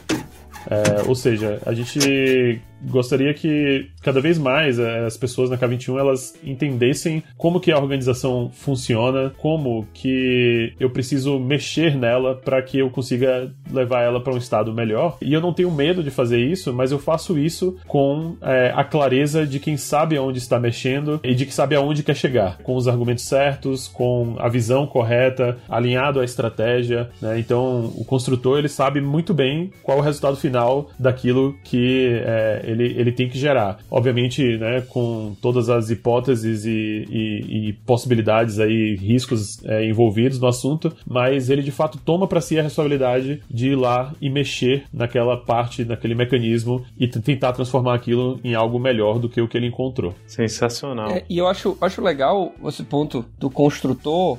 [0.70, 6.00] É, ou seja, a gente gostaria que cada vez mais eh, as pessoas na K21
[6.00, 12.80] elas entendessem como que a organização funciona, como que eu preciso mexer nela para que
[12.80, 15.18] eu consiga levar ela para um estado melhor.
[15.22, 18.84] E eu não tenho medo de fazer isso, mas eu faço isso com é, a
[18.84, 22.76] clareza de quem sabe aonde está mexendo e de que sabe aonde quer chegar, com
[22.76, 27.10] os argumentos certos, com a visão correta, alinhado à estratégia.
[27.22, 27.40] Né?
[27.40, 32.62] Então, o construtor ele sabe muito bem qual é o resultado final daquilo que é,
[32.68, 33.80] ele, ele tem que gerar.
[33.90, 40.48] Obviamente, né, com todas as hipóteses e, e, e possibilidades aí, riscos é, envolvidos no
[40.48, 44.84] assunto, mas ele de fato toma para si a responsabilidade de ir lá e mexer
[44.92, 49.58] naquela parte, naquele mecanismo e tentar transformar aquilo em algo melhor do que o que
[49.58, 50.14] ele encontrou.
[50.26, 51.10] Sensacional.
[51.12, 54.38] É, e eu acho, acho legal esse ponto do construtor,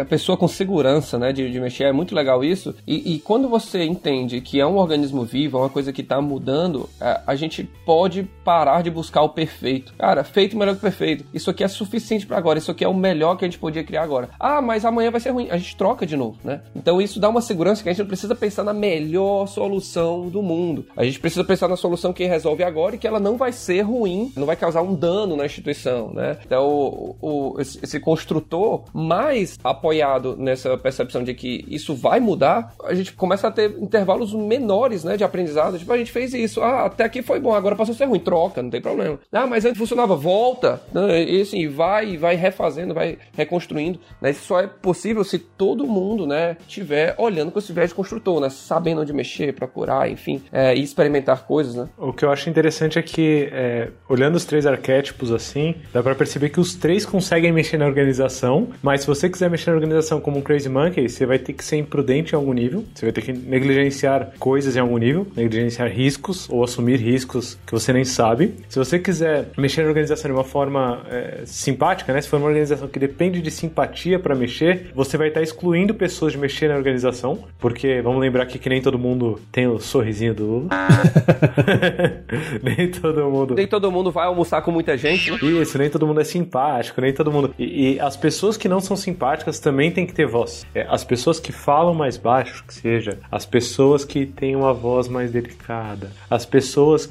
[0.00, 2.74] a pessoa com segurança, né, de, de mexer, é muito legal isso.
[2.86, 6.20] E, e, quando você entende que é um organismo vivo, é uma coisa que está
[6.20, 9.92] mudando, a, a gente pode parar de buscar o perfeito.
[9.98, 11.24] Cara, feito melhor que perfeito.
[11.32, 12.58] Isso aqui é suficiente para agora.
[12.58, 14.28] Isso aqui é o melhor que a gente podia criar agora.
[14.38, 15.48] Ah, mas amanhã vai ser ruim.
[15.50, 16.62] A gente troca de novo, né?
[16.74, 20.42] Então isso dá uma segurança que a gente não precisa pensar na melhor solução do
[20.42, 20.86] mundo.
[20.96, 23.82] A gente precisa pensar na solução que resolve agora e que ela não vai ser
[23.82, 26.38] ruim, não vai causar um dano na instituição, né?
[26.44, 32.94] Então, o, o esse, construtor mais apoiado nessa percepção de que isso vai mudar, a
[32.94, 35.78] gente começa a ter intervalos menores, né, de aprendizado.
[35.78, 36.62] Tipo, a gente fez isso.
[36.62, 38.18] Ah, até aqui foi bom, agora passou a ser ruim.
[38.20, 39.18] Troca, não tem problema.
[39.32, 40.80] Ah, mas antes funcionava, volta.
[40.92, 41.24] Né?
[41.24, 43.98] E assim, vai, vai refazendo, vai reconstruindo.
[44.20, 44.30] Né?
[44.30, 48.40] Isso só é possível se todo mundo, né, tiver olhando com esse viés de construtor,
[48.40, 48.48] né?
[48.48, 51.88] Sabendo onde mexer, procurar, enfim, é, e experimentar coisas, né?
[51.98, 56.14] O que eu acho interessante é que, é, olhando os três arquétipos assim, dá para
[56.14, 60.20] perceber que os três conseguem mexer na organização, mas se você quiser mexer na organização
[60.20, 63.12] como um Crazy Monkey, você vai ter que ser imprudente em algum nível, você vai
[63.12, 68.04] ter que negligenciar coisas em algum nível, negligenciar riscos ou assumir riscos que você nem
[68.04, 68.54] sabe.
[68.68, 72.20] Se você quiser mexer na organização de uma forma é, simpática, né?
[72.20, 76.32] Se for uma organização que depende de simpatia para mexer, você vai estar excluindo pessoas
[76.32, 80.34] de mexer na organização, porque vamos lembrar aqui que nem todo mundo tem o sorrisinho
[80.34, 80.68] do Lula.
[82.62, 83.54] nem todo mundo.
[83.54, 85.30] Nem todo mundo vai almoçar com muita gente.
[85.30, 85.38] Né?
[85.42, 87.54] Isso, nem todo mundo é simpático, nem todo mundo.
[87.58, 90.66] E, e, as pessoas que não são simpáticas também têm que ter voz.
[90.74, 95.08] É, as pessoas que falam mais baixo, que seja, as pessoas que têm uma voz
[95.08, 97.06] mais delicada, as pessoas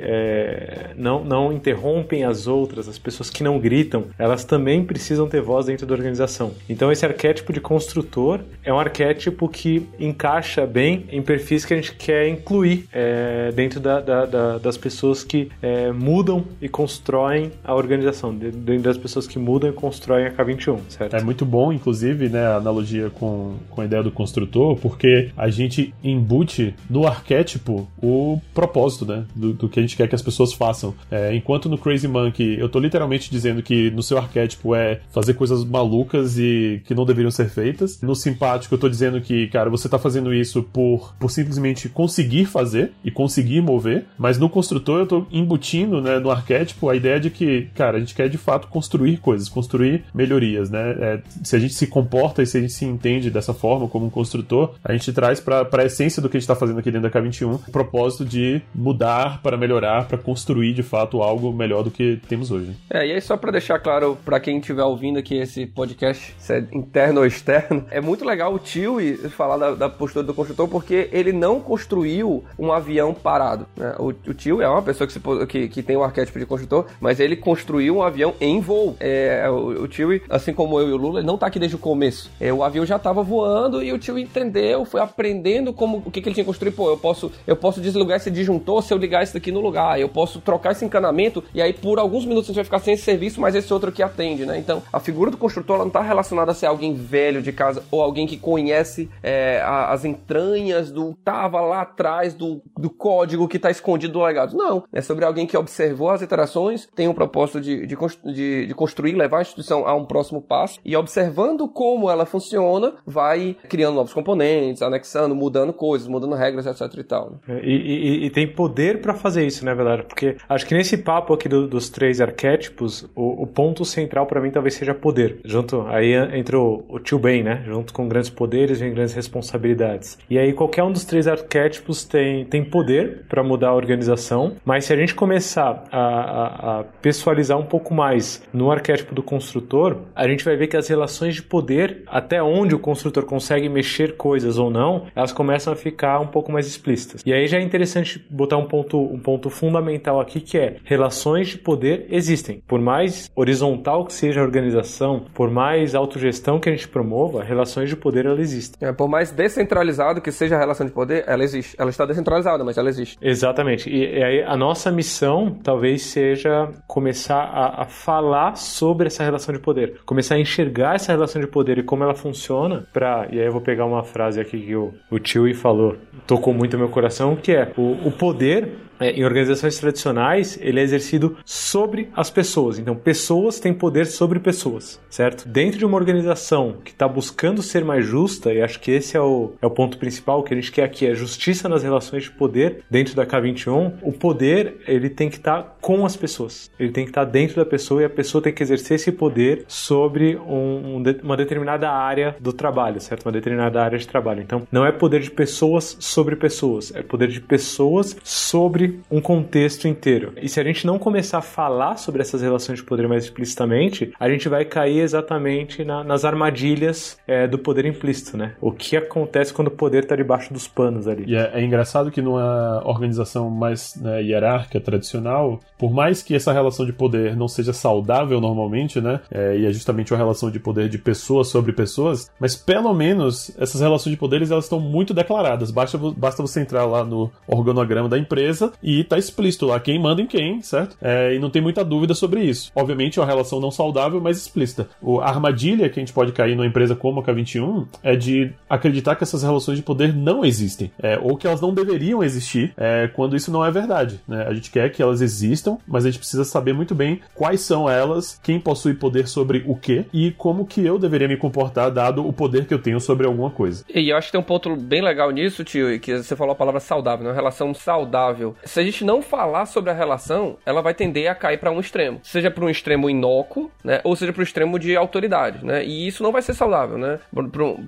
[0.00, 5.40] é, não, não interrompem as outras, as pessoas que não gritam, elas também precisam ter
[5.40, 6.52] voz dentro da organização.
[6.68, 11.76] Então esse arquétipo de construtor é um arquétipo que encaixa bem em perfis que a
[11.76, 17.50] gente quer incluir é, dentro da, da, da, das pessoas que é, mudam e constroem
[17.64, 21.16] a organização, dentro das pessoas que mudam e constroem a K21, certo?
[21.16, 25.48] É muito bom, inclusive, né, a analogia com, com a ideia do construtor, porque a
[25.48, 30.22] gente embute no arquétipo o propósito, né, do, do que a gente quer que as
[30.22, 30.94] pessoas façam.
[31.10, 35.34] É, enquanto no Crazy Monkey eu tô literalmente dizendo que no seu arquétipo é fazer
[35.34, 39.70] coisas malucas e que não deveriam ser feitas, no simpático eu tô dizendo que, cara,
[39.70, 45.00] você tá fazendo isso por, por simplesmente conseguir fazer e conseguir mover, mas no construtor
[45.00, 48.38] eu tô embutindo, né, no arquétipo a ideia de que, cara, a gente quer de
[48.38, 50.96] fato construir coisas, construir melhorias, né?
[50.98, 54.06] É, se a gente se comporta e se a gente se entende dessa forma como
[54.06, 56.90] um construtor, a gente traz para a essência do que a gente está fazendo aqui
[56.90, 61.82] dentro da K21 o propósito de mudar para melhorar, para construir de fato algo melhor
[61.82, 62.76] do que temos hoje.
[62.90, 66.54] É, e aí só para deixar claro para quem estiver ouvindo aqui esse podcast, se
[66.54, 68.98] é interno ou externo, é muito legal o tio
[69.30, 73.66] falar da, da postura do construtor porque ele não construiu um avião parado.
[73.76, 73.94] Né?
[73.98, 76.86] O, o tio é uma pessoa que, se, que, que tem o arquétipo de construtor,
[77.00, 78.96] mas ele construiu um avião em voo.
[79.00, 81.76] É, o, o tio, assim como eu e o Lula, ele não tá aqui desde
[81.76, 82.30] o começo.
[82.40, 86.20] É, o avião já tava voando e o tio entendeu, foi aprendendo como o que,
[86.20, 86.74] que ele tinha construído.
[86.74, 89.98] Pô, eu posso, eu posso desligar esse disjuntor se eu ligar esse daqui no lugar.
[89.98, 92.94] Eu posso trocar esse encanamento e aí por alguns minutos a gente vai ficar sem
[92.94, 94.58] esse serviço, mas esse outro que atende, né?
[94.58, 98.00] Então, a figura do construtor não tá relacionada a ser alguém velho de casa ou
[98.00, 103.58] alguém que conhece é, a, as entranhas do tava lá atrás do, do código que
[103.58, 104.56] tá escondido do legado.
[104.56, 108.74] Não, é sobre alguém que observou as iterações, tem o propósito de, de, de, de
[108.74, 113.94] construir, levar a instituição a um próximo passo e observando como ela funciona, vai criando
[113.94, 117.30] novos componentes, anexando, mudando coisas, mudando regras, etc e tal.
[117.46, 117.60] Né?
[117.62, 120.02] E, e, e, tem poder para fazer isso, né, verdade?
[120.02, 124.40] Porque acho que nesse papo aqui do, dos três arquétipos, o, o ponto central para
[124.40, 125.38] mim talvez seja poder.
[125.44, 127.62] Junto, aí entra o, o tio Ben, né?
[127.66, 130.18] Junto com grandes poderes vem grandes responsabilidades.
[130.28, 134.84] E aí qualquer um dos três arquétipos tem, tem poder para mudar a organização, mas
[134.84, 139.98] se a gente começar a, a, a pessoalizar um pouco mais no arquétipo do construtor,
[140.14, 144.16] a gente vai ver que as relações de poder, até onde o construtor consegue mexer
[144.16, 147.22] coisas ou não, elas começam a ficar um pouco mais explícitas.
[147.24, 151.48] E aí já é interessante botar um ponto, um ponto fundamental aqui que é relações
[151.48, 152.62] de poder existem.
[152.66, 157.88] Por mais horizontal que seja a organização, por mais autogestão que a gente promova, relações
[157.88, 158.88] de poder ela existem.
[158.88, 161.76] É, por mais descentralizado que seja a relação de poder, ela existe.
[161.78, 163.16] Ela está descentralizada, mas ela existe.
[163.22, 163.88] Exatamente.
[163.88, 169.54] E, e aí a nossa missão talvez seja começar a, a falar sobre essa relação
[169.54, 173.38] de poder, começar a enxergar essa relação de poder e como ela funciona para e
[173.38, 176.88] aí eu vou pegar uma frase aqui que o, o Tio falou, tocou muito meu
[176.88, 178.68] coração, que é o, o poder
[179.02, 182.78] é, em organizações tradicionais, ele é exercido sobre as pessoas.
[182.78, 185.48] Então, pessoas têm poder sobre pessoas, certo?
[185.48, 189.20] Dentro de uma organização que está buscando ser mais justa, e acho que esse é
[189.20, 192.30] o, é o ponto principal que a gente quer aqui, é justiça nas relações de
[192.30, 196.70] poder dentro da K21, o poder, ele tem que estar tá com as pessoas.
[196.78, 199.10] Ele tem que estar tá dentro da pessoa e a pessoa tem que exercer esse
[199.10, 203.26] poder sobre um, um, uma determinada área do trabalho, certo?
[203.26, 204.42] Uma determinada área de trabalho.
[204.42, 209.86] Então, não é poder de pessoas sobre pessoas, é poder de pessoas sobre um contexto
[209.88, 210.32] inteiro.
[210.40, 214.12] E se a gente não começar a falar sobre essas relações de poder mais explicitamente,
[214.18, 218.54] a gente vai cair exatamente na, nas armadilhas é, do poder implícito, né?
[218.60, 221.24] O que acontece quando o poder está debaixo dos panos ali.
[221.26, 226.52] E é, é, engraçado que numa organização mais né, hierárquica, tradicional, por mais que essa
[226.52, 229.20] relação de poder não seja saudável normalmente, né?
[229.30, 233.52] É, e é justamente uma relação de poder de pessoas sobre pessoas, mas pelo menos
[233.58, 235.70] essas relações de poderes elas estão muito declaradas.
[235.70, 240.22] Basta, basta você entrar lá no organograma da empresa e tá explícito lá quem manda
[240.22, 240.96] em quem, certo?
[241.00, 242.70] É, e não tem muita dúvida sobre isso.
[242.74, 244.88] Obviamente é uma relação não saudável, mas explícita.
[245.00, 248.52] O, a armadilha que a gente pode cair numa empresa como a K21 é de
[248.68, 252.72] acreditar que essas relações de poder não existem, é, ou que elas não deveriam existir,
[252.76, 254.20] é, quando isso não é verdade.
[254.26, 254.44] Né?
[254.46, 257.88] A gente quer que elas existam, mas a gente precisa saber muito bem quais são
[257.88, 262.26] elas, quem possui poder sobre o que e como que eu deveria me comportar dado
[262.26, 263.84] o poder que eu tenho sobre alguma coisa.
[263.94, 266.56] E eu acho que tem um ponto bem legal nisso, tio, que você falou a
[266.56, 267.30] palavra saudável, né?
[267.30, 271.34] uma relação saudável se a gente não falar sobre a relação, ela vai tender a
[271.34, 274.78] cair para um extremo, seja para um extremo inócuo, né, ou seja para o extremo
[274.78, 275.84] de autoridade, né?
[275.84, 277.18] E isso não vai ser saudável, né?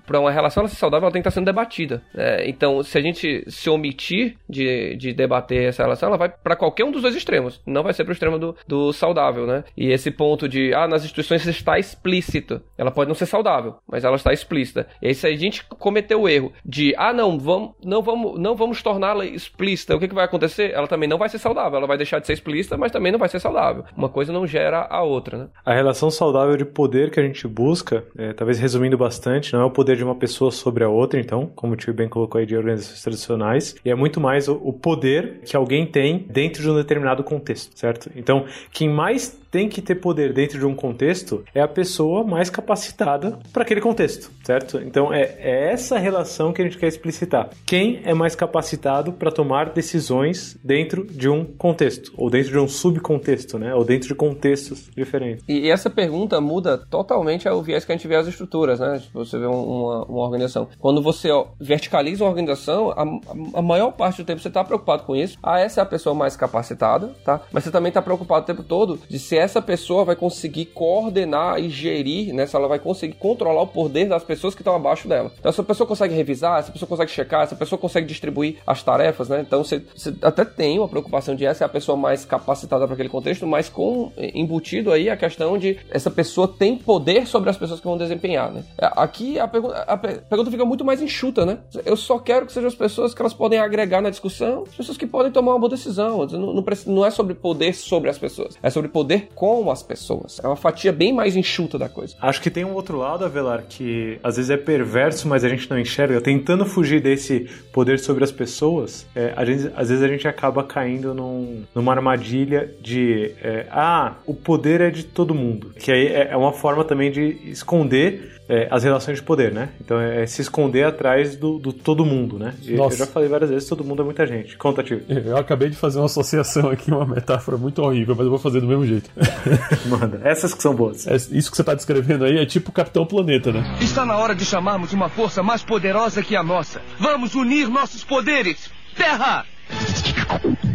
[0.07, 2.03] Para uma relação ela ser saudável, ela tem que estar sendo debatida.
[2.13, 2.49] Né?
[2.49, 6.85] Então, se a gente se omitir de, de debater essa relação, ela vai para qualquer
[6.85, 7.61] um dos dois extremos.
[7.67, 9.65] Não vai ser para o extremo do, do saudável, né?
[9.77, 12.63] E esse ponto de, ah, nas instituições está explícito.
[12.77, 14.87] Ela pode não ser saudável, mas ela está explícita.
[15.01, 18.57] E aí, se a gente cometer o erro de, ah, não, vamos, não vamos, não
[18.57, 20.64] vamos torná-la explícita, o que, que vai acontecer?
[20.73, 21.79] Ela também não vai ser saudável.
[21.79, 23.85] Ela vai deixar de ser explícita, mas também não vai ser saudável.
[23.97, 25.49] Uma coisa não gera a outra, né?
[25.65, 29.65] A relação saudável de poder que a gente busca, é, talvez resumindo bastante, não é
[29.65, 32.47] o poder de uma pessoa sobre a outra, então, como o tio bem colocou aí
[32.47, 36.71] de organizações tradicionais, e é muito mais o, o poder que alguém tem dentro de
[36.71, 38.11] um determinado contexto, certo?
[38.15, 42.51] Então, quem mais tem que ter poder dentro de um contexto é a pessoa mais
[42.51, 44.79] capacitada para aquele contexto, certo?
[44.79, 47.51] Então é, é, essa relação que a gente quer explicitar.
[47.65, 52.69] Quem é mais capacitado para tomar decisões dentro de um contexto, ou dentro de um
[52.69, 53.75] subcontexto, né?
[53.75, 55.45] Ou dentro de contextos diferentes.
[55.49, 58.99] E, essa pergunta muda totalmente ao viés que a gente vê as estruturas, né?
[58.99, 60.69] Tipo, você vê uma, uma organização.
[60.79, 65.05] Quando você ó, verticaliza uma organização, a, a, maior parte do tempo você está preocupado
[65.05, 65.39] com isso.
[65.43, 67.41] Ah, essa é a pessoa mais capacitada, tá?
[67.53, 71.59] Mas você também está preocupado o tempo todo de ser essa pessoa vai conseguir coordenar
[71.59, 72.47] e gerir, né?
[72.47, 75.33] Se ela vai conseguir controlar o poder das pessoas que estão abaixo dela.
[75.39, 79.29] Então, essa pessoa consegue revisar, essa pessoa consegue checar, essa pessoa consegue distribuir as tarefas,
[79.29, 79.41] né?
[79.41, 82.95] Então, você, você até tem uma preocupação de essa é a pessoa mais capacitada para
[82.95, 87.57] aquele contexto, mas com embutido aí a questão de essa pessoa tem poder sobre as
[87.57, 88.65] pessoas que vão desempenhar, né?
[88.79, 91.59] Aqui a pergunta, a pergunta fica muito mais enxuta, né?
[91.85, 94.99] Eu só quero que sejam as pessoas que elas podem agregar na discussão, as pessoas
[94.99, 96.27] que podem tomar uma boa decisão.
[96.27, 100.41] Não, não, não é sobre poder sobre as pessoas, é sobre poder com as pessoas.
[100.43, 102.15] É uma fatia bem mais enxuta da coisa.
[102.21, 105.69] Acho que tem um outro lado, Avelar, que às vezes é perverso, mas a gente
[105.71, 106.21] não enxerga.
[106.21, 111.15] Tentando fugir desse poder sobre as pessoas, é, gente, às vezes a gente acaba caindo
[111.15, 115.73] num, numa armadilha de é, ah, o poder é de todo mundo.
[115.79, 119.71] Que aí é, é uma forma também de esconder é, as relações de poder, né?
[119.81, 122.55] Então é se esconder atrás do, do todo mundo, né?
[122.63, 124.57] E eu já falei várias vezes, todo mundo é muita gente.
[124.57, 125.03] Conta, tio.
[125.09, 128.61] Eu acabei de fazer uma associação aqui, uma metáfora muito horrível, mas eu vou fazer
[128.61, 129.11] do mesmo jeito.
[129.89, 131.07] Manda, essas que são boas.
[131.07, 133.77] É, isso que você está descrevendo aí é tipo Capitão Planeta, né?
[133.81, 136.83] Está na hora de chamarmos uma força mais poderosa que a nossa.
[136.99, 138.71] Vamos unir nossos poderes.
[138.97, 139.47] Terra!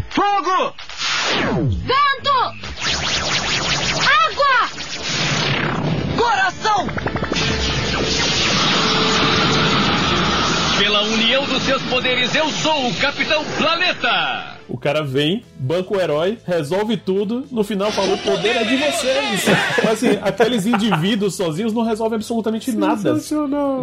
[0.10, 0.74] Fogo!
[1.86, 2.38] Vento!
[4.26, 4.70] Água!
[6.18, 6.88] Coração!
[10.80, 14.58] Pela união dos seus poderes, eu sou o Capitão Planeta!
[14.68, 18.78] O cara vem, banca o herói, resolve tudo, no final falou: o poder é de
[18.78, 19.46] vocês.
[19.84, 23.18] Mas assim, aqueles indivíduos sozinhos não resolvem absolutamente nada.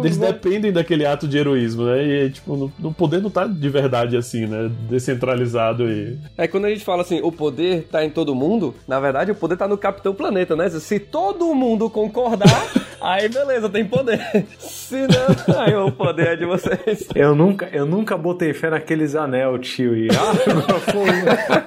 [0.03, 2.03] Eles dependem daquele ato de heroísmo, né?
[2.03, 4.69] E tipo, o poder não tá de verdade assim, né?
[4.89, 6.17] Descentralizado e.
[6.37, 9.35] É quando a gente fala assim, o poder tá em todo mundo, na verdade o
[9.35, 10.69] poder tá no Capitão Planeta, né?
[10.69, 12.47] Se todo mundo concordar.
[12.99, 14.19] Aí beleza, tem poder.
[14.57, 17.07] Se não, aí o poder é de vocês.
[17.13, 19.95] Eu nunca, eu nunca botei fé naqueles anel, tio.
[19.95, 20.33] E, ah,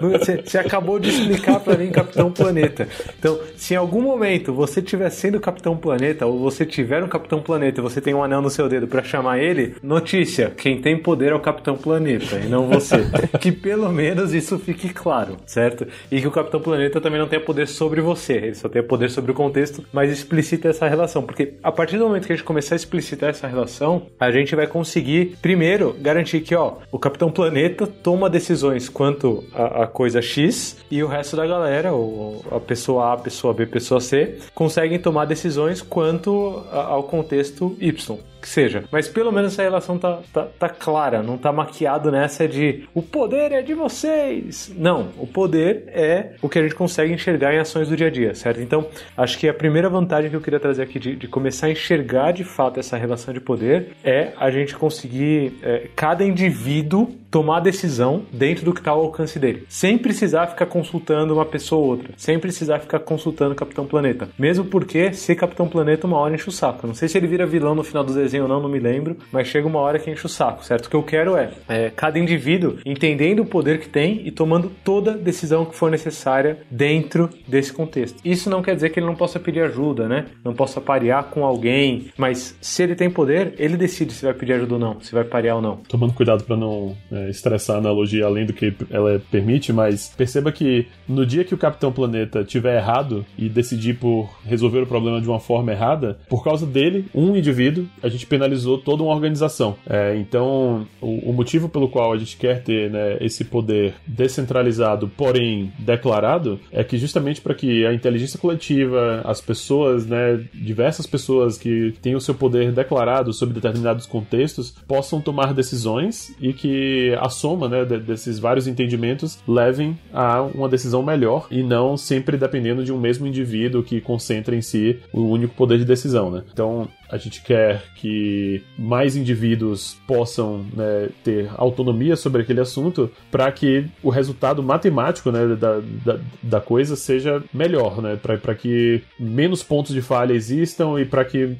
[0.00, 2.88] Você, você, acabou de explicar para mim Capitão Planeta.
[3.18, 7.40] Então, se em algum momento você estiver sendo Capitão Planeta, ou você tiver um Capitão
[7.40, 10.96] Planeta e você tem um anel no seu dedo para chamar ele, notícia: quem tem
[10.96, 13.06] poder é o Capitão Planeta e não você.
[13.40, 15.86] que pelo menos isso fique claro, certo?
[16.10, 19.10] E que o Capitão Planeta também não tenha poder sobre você, ele só tem poder
[19.10, 21.22] sobre o contexto, mas explicita essa relação.
[21.22, 24.54] Porque a partir do momento que a gente começar a explicitar essa relação, a gente
[24.54, 30.22] vai conseguir, primeiro, garantir que, ó, o Capitão Planeta toma decisões quanto a, a coisa
[30.22, 34.98] X e o resto da galera, ou a pessoa A, pessoa B, pessoa C, conseguem
[34.98, 38.84] tomar decisões quanto ao contexto Y que seja.
[38.92, 43.02] Mas pelo menos essa relação tá, tá, tá, clara, não tá maquiado nessa de o
[43.02, 44.72] poder é de vocês.
[44.76, 48.10] Não, o poder é o que a gente consegue enxergar em ações do dia a
[48.10, 48.60] dia, certo?
[48.60, 51.70] Então, acho que a primeira vantagem que eu queria trazer aqui de, de começar a
[51.70, 57.60] enxergar de fato essa relação de poder é a gente conseguir é, cada indivíduo tomar
[57.60, 61.88] decisão dentro do que está ao alcance dele, sem precisar ficar consultando uma pessoa ou
[61.88, 64.28] outra, sem precisar ficar consultando o Capitão Planeta.
[64.38, 66.86] Mesmo porque ser Capitão Planeta uma hora enche o saco.
[66.86, 69.16] Não sei se ele vira vilão no final do desenho ou não, não me lembro,
[69.32, 70.86] mas chega uma hora que enche o saco, certo?
[70.86, 74.70] O que eu quero é, é cada indivíduo entendendo o poder que tem e tomando
[74.84, 78.20] toda decisão que for necessária dentro desse contexto.
[78.24, 80.26] Isso não quer dizer que ele não possa pedir ajuda, né?
[80.44, 84.54] Não possa parear com alguém, mas se ele tem poder, ele decide se vai pedir
[84.54, 85.76] ajuda ou não, se vai parear ou não.
[85.88, 90.52] Tomando cuidado para não é, estressar a analogia além do que ela permite, mas perceba
[90.52, 95.20] que no dia que o Capitão Planeta tiver errado e decidir por resolver o problema
[95.20, 99.14] de uma forma errada, por causa dele, um indivíduo, a gente gente penalizou toda uma
[99.14, 99.76] organização.
[99.88, 105.08] É, então, o, o, motivo pelo qual a gente quer ter né, esse poder descentralizado,
[105.16, 111.56] porém declarado, é que justamente para que a inteligência coletiva, as pessoas, né, diversas pessoas
[111.56, 117.28] que têm o seu poder declarado sobre determinados contextos, possam tomar decisões e que a
[117.28, 122.92] soma né, desses vários entendimentos levem a uma decisão melhor e não sempre dependendo de
[122.92, 126.30] um mesmo indivíduo que concentra em si o único poder de decisão.
[126.30, 126.42] Né?
[126.52, 133.50] Então, a gente quer que mais indivíduos possam né, ter autonomia sobre aquele assunto para
[133.52, 139.62] que o resultado matemático né, da, da, da, coisa seja melhor, né, para que menos
[139.62, 141.56] pontos de falha existam e para que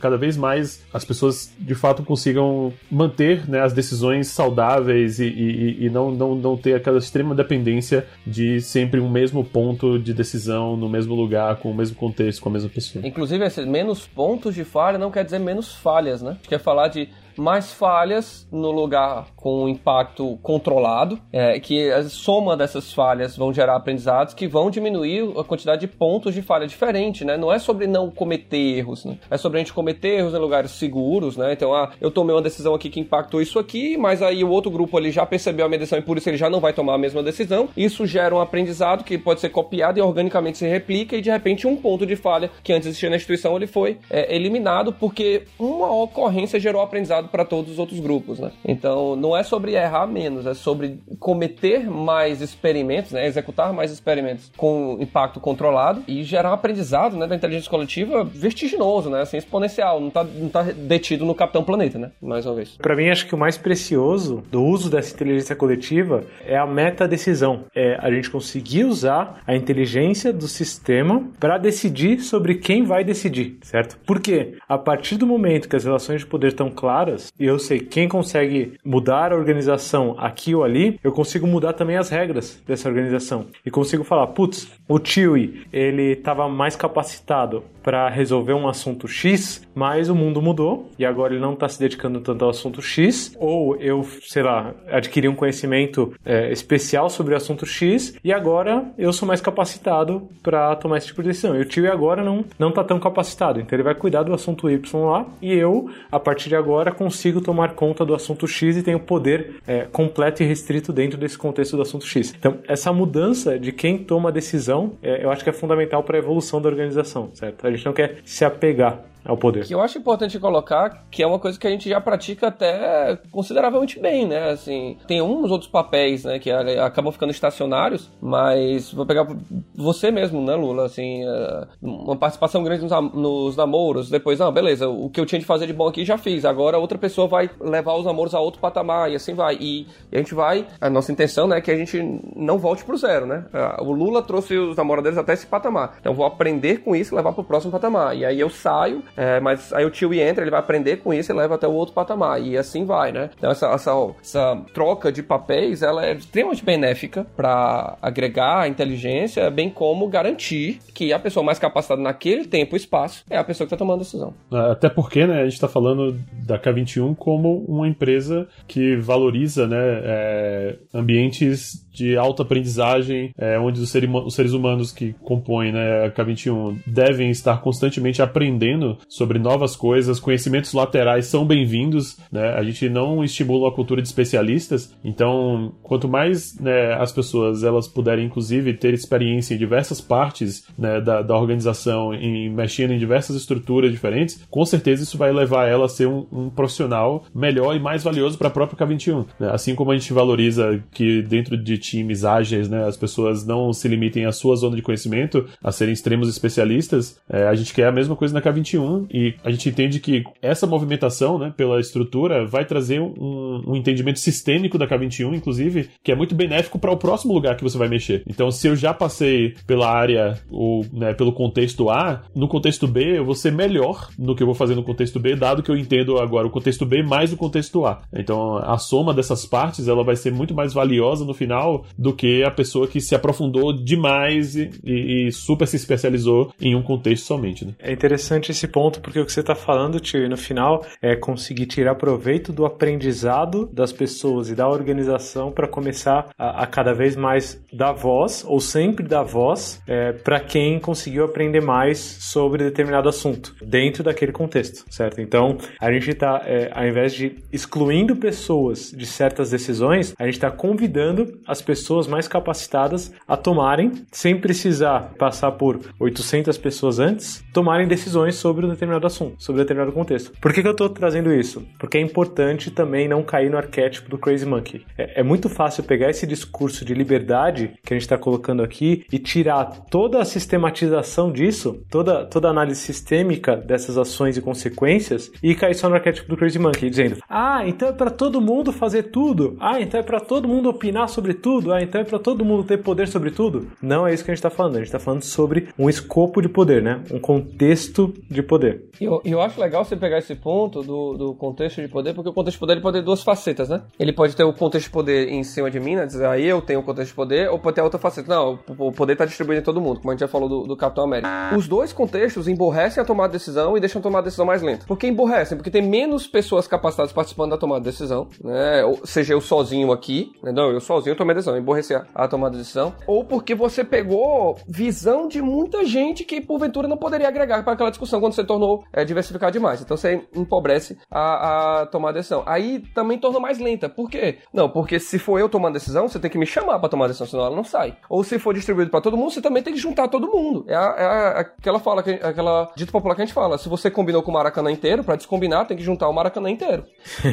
[0.00, 5.86] cada vez mais as pessoas de fato consigam manter né, as decisões saudáveis e, e,
[5.86, 10.76] e não, não, não ter aquela extrema dependência de sempre um mesmo ponto de decisão
[10.76, 13.06] no mesmo lugar, com o mesmo contexto, com a mesma pessoa.
[13.06, 16.38] Inclusive, esses menos pontos de falha falha não quer dizer menos falhas, né?
[16.48, 22.92] Quer falar de mais falhas no lugar com impacto controlado, é, que a soma dessas
[22.92, 27.36] falhas vão gerar aprendizados que vão diminuir a quantidade de pontos de falha diferente, né?
[27.36, 29.18] Não é sobre não cometer erros, né?
[29.30, 31.52] É sobre a gente cometer erros em lugares seguros, né?
[31.52, 34.70] Então, ah, eu tomei uma decisão aqui que impactou isso aqui, mas aí o outro
[34.70, 36.94] grupo ali já percebeu a minha decisão e por isso ele já não vai tomar
[36.94, 37.68] a mesma decisão.
[37.76, 41.66] Isso gera um aprendizado que pode ser copiado e organicamente se replica e de repente
[41.66, 45.92] um ponto de falha que antes existia na instituição ele foi é, eliminado porque uma
[45.92, 48.50] ocorrência gerou aprendizado para todos os outros grupos, né?
[48.64, 53.26] Então, não é sobre errar menos, é sobre cometer mais experimentos, né?
[53.26, 59.10] Executar mais experimentos com impacto controlado e gerar um aprendizado, né, da inteligência coletiva vertiginoso,
[59.10, 59.22] né?
[59.22, 62.10] Assim, exponencial, não tá, não tá detido no Capitão Planeta, né?
[62.20, 62.76] Mais uma vez.
[62.76, 67.64] Para mim, acho que o mais precioso do uso dessa inteligência coletiva é a meta-decisão.
[67.74, 73.58] É a gente conseguir usar a inteligência do sistema para decidir sobre quem vai decidir,
[73.62, 73.98] certo?
[74.06, 77.07] Porque a partir do momento que as relações de poder estão claras,
[77.38, 81.96] e eu sei quem consegue mudar a organização aqui ou ali, eu consigo mudar também
[81.96, 83.46] as regras dessa organização.
[83.64, 89.66] E consigo falar, putz, o Chewie, ele estava mais capacitado para resolver um assunto X,
[89.78, 93.32] mas o mundo mudou e agora ele não está se dedicando tanto ao assunto X,
[93.38, 98.86] ou eu, sei lá, adquiri um conhecimento é, especial sobre o assunto X e agora
[98.98, 101.54] eu sou mais capacitado para tomar esse tipo de decisão.
[101.54, 104.68] E o Chewie agora não não está tão capacitado, então ele vai cuidar do assunto
[104.68, 108.82] Y lá e eu, a partir de agora, consigo tomar conta do assunto X e
[108.82, 112.34] tenho poder é, completo e restrito dentro desse contexto do assunto X.
[112.36, 116.16] Então, essa mudança de quem toma a decisão, é, eu acho que é fundamental para
[116.16, 117.64] a evolução da organização, certo?
[117.64, 119.66] A gente não quer se apegar ao poder.
[119.66, 123.18] Que eu acho importante colocar que é uma coisa que a gente já pratica até
[123.30, 124.50] consideravelmente bem, né?
[124.50, 129.26] Assim, tem uns outros papéis, né, que acabam ficando estacionários, mas vou pegar
[129.74, 130.86] você mesmo, né, Lula?
[130.86, 135.44] Assim, é, uma participação grande nos, namoros, depois, não, beleza, o que eu tinha de
[135.44, 138.60] fazer de bom aqui já fiz, agora outra pessoa vai levar os namoros a outro
[138.60, 139.56] patamar e assim vai.
[139.60, 142.00] E, a gente vai, a nossa intenção, né, é que a gente
[142.34, 143.44] não volte pro zero, né?
[143.52, 145.96] É, o Lula trouxe os namoradores até esse patamar.
[146.00, 148.16] Então vou aprender com isso e levar pro próximo patamar.
[148.16, 151.32] E aí eu saio é, mas aí o tio entra, ele vai aprender com isso
[151.32, 152.40] e leva até o outro patamar.
[152.40, 153.30] E assim vai, né?
[153.36, 153.90] Então essa, essa,
[154.22, 161.12] essa troca de papéis, ela é extremamente benéfica para agregar inteligência, bem como garantir que
[161.12, 164.02] a pessoa mais capacitada naquele tempo e espaço é a pessoa que está tomando a
[164.04, 164.34] decisão.
[164.52, 166.16] É, até porque, né, a gente está falando
[166.46, 173.80] da K21 como uma empresa que valoriza, né, é, ambientes de alta aprendizagem, é, onde
[173.80, 179.74] os, os, seres humanos que compõem né, a K21 devem estar constantemente aprendendo sobre novas
[179.74, 182.54] coisas, conhecimentos laterais são bem-vindos, né?
[182.54, 187.88] A gente não estimula a cultura de especialistas, então quanto mais né, as pessoas elas
[187.88, 193.36] puderem inclusive ter experiência em diversas partes né, da, da organização, em mexendo em diversas
[193.36, 197.80] estruturas diferentes, com certeza isso vai levar ela a ser um, um profissional melhor e
[197.80, 199.26] mais valioso para a própria K21.
[199.40, 199.50] Né?
[199.50, 203.88] Assim como a gente valoriza que dentro de times ágeis, né, as pessoas não se
[203.88, 207.92] limitem à sua zona de conhecimento, a serem extremos especialistas, é, a gente quer a
[207.92, 212.64] mesma coisa na K21 e a gente entende que essa movimentação, né, pela estrutura, vai
[212.64, 217.32] trazer um, um entendimento sistêmico da K21, inclusive, que é muito benéfico para o próximo
[217.34, 218.22] lugar que você vai mexer.
[218.26, 223.18] Então, se eu já passei pela área ou né, pelo contexto A, no contexto B
[223.18, 225.76] eu vou ser melhor no que eu vou fazer no contexto B, dado que eu
[225.76, 228.02] entendo agora o contexto B mais o contexto A.
[228.12, 232.42] Então, a soma dessas partes ela vai ser muito mais valiosa no final do que
[232.42, 237.64] a pessoa que se aprofundou demais e, e super se especializou em um contexto somente.
[237.64, 237.72] Né?
[237.78, 241.16] É interessante esse ponto ponto, porque o que você está falando, tio, no final é
[241.16, 246.94] conseguir tirar proveito do aprendizado das pessoas e da organização para começar a, a, cada
[246.94, 252.62] vez mais dar voz, ou sempre dar voz, é, para quem conseguiu aprender mais sobre
[252.62, 255.20] determinado assunto, dentro daquele contexto, certo?
[255.20, 260.34] Então, a gente está, é, ao invés de excluindo pessoas de certas decisões, a gente
[260.34, 267.44] está convidando as pessoas mais capacitadas a tomarem, sem precisar passar por 800 pessoas antes,
[267.52, 270.32] tomarem decisões sobre um determinado assunto, sobre determinado contexto.
[270.40, 271.66] Por que, que eu estou trazendo isso?
[271.78, 274.84] Porque é importante também não cair no arquétipo do Crazy Monkey.
[274.96, 279.04] É, é muito fácil pegar esse discurso de liberdade que a gente está colocando aqui
[279.12, 285.30] e tirar toda a sistematização disso, toda, toda a análise sistêmica dessas ações e consequências
[285.42, 288.72] e cair só no arquétipo do Crazy Monkey, dizendo: ah, então é para todo mundo
[288.72, 292.18] fazer tudo, ah, então é para todo mundo opinar sobre tudo, ah, então é para
[292.18, 293.68] todo mundo ter poder sobre tudo.
[293.80, 296.40] Não é isso que a gente está falando, a gente está falando sobre um escopo
[296.40, 297.00] de poder, né?
[297.10, 298.57] Um contexto de poder.
[299.00, 302.30] E eu, eu acho legal você pegar esse ponto do, do contexto de poder, porque
[302.30, 303.82] o contexto de poder ele pode ter duas facetas, né?
[303.98, 306.06] Ele pode ter o contexto de poder em cima de mim, né?
[306.06, 308.28] Dizer, ah, eu tenho o contexto de poder, ou pode ter outra faceta.
[308.28, 310.76] Não, o poder está distribuído em todo mundo, como a gente já falou do, do
[310.76, 311.28] Capitão América.
[311.56, 314.62] Os dois contextos emborrecem a tomada de decisão e deixam a tomada de decisão mais
[314.62, 314.86] lenta.
[314.86, 315.56] Por que emborrecem?
[315.56, 318.84] Porque tem menos pessoas capacitadas participando da tomada de decisão, né?
[318.84, 320.52] Ou seja, eu sozinho aqui, né?
[320.52, 322.94] não, eu sozinho tomei a decisão, emborrecer a tomada de decisão.
[323.06, 327.90] Ou porque você pegou visão de muita gente que porventura não poderia agregar para aquela
[327.90, 329.80] discussão quando você tornou é, diversificado demais.
[329.80, 332.42] Então você empobrece a, a tomar decisão.
[332.46, 333.88] Aí também torna mais lenta.
[333.88, 334.38] Por quê?
[334.52, 337.26] Não, porque se for eu tomando decisão, você tem que me chamar para tomar decisão,
[337.26, 337.96] senão ela não sai.
[338.08, 340.64] Ou se for distribuído para todo mundo, você também tem que juntar todo mundo.
[340.66, 343.58] É, a, é a, aquela fala, que, aquela dito popular que a gente fala.
[343.58, 346.84] Se você combinou com o Maracanã inteiro, para descombinar, tem que juntar o Maracanã inteiro.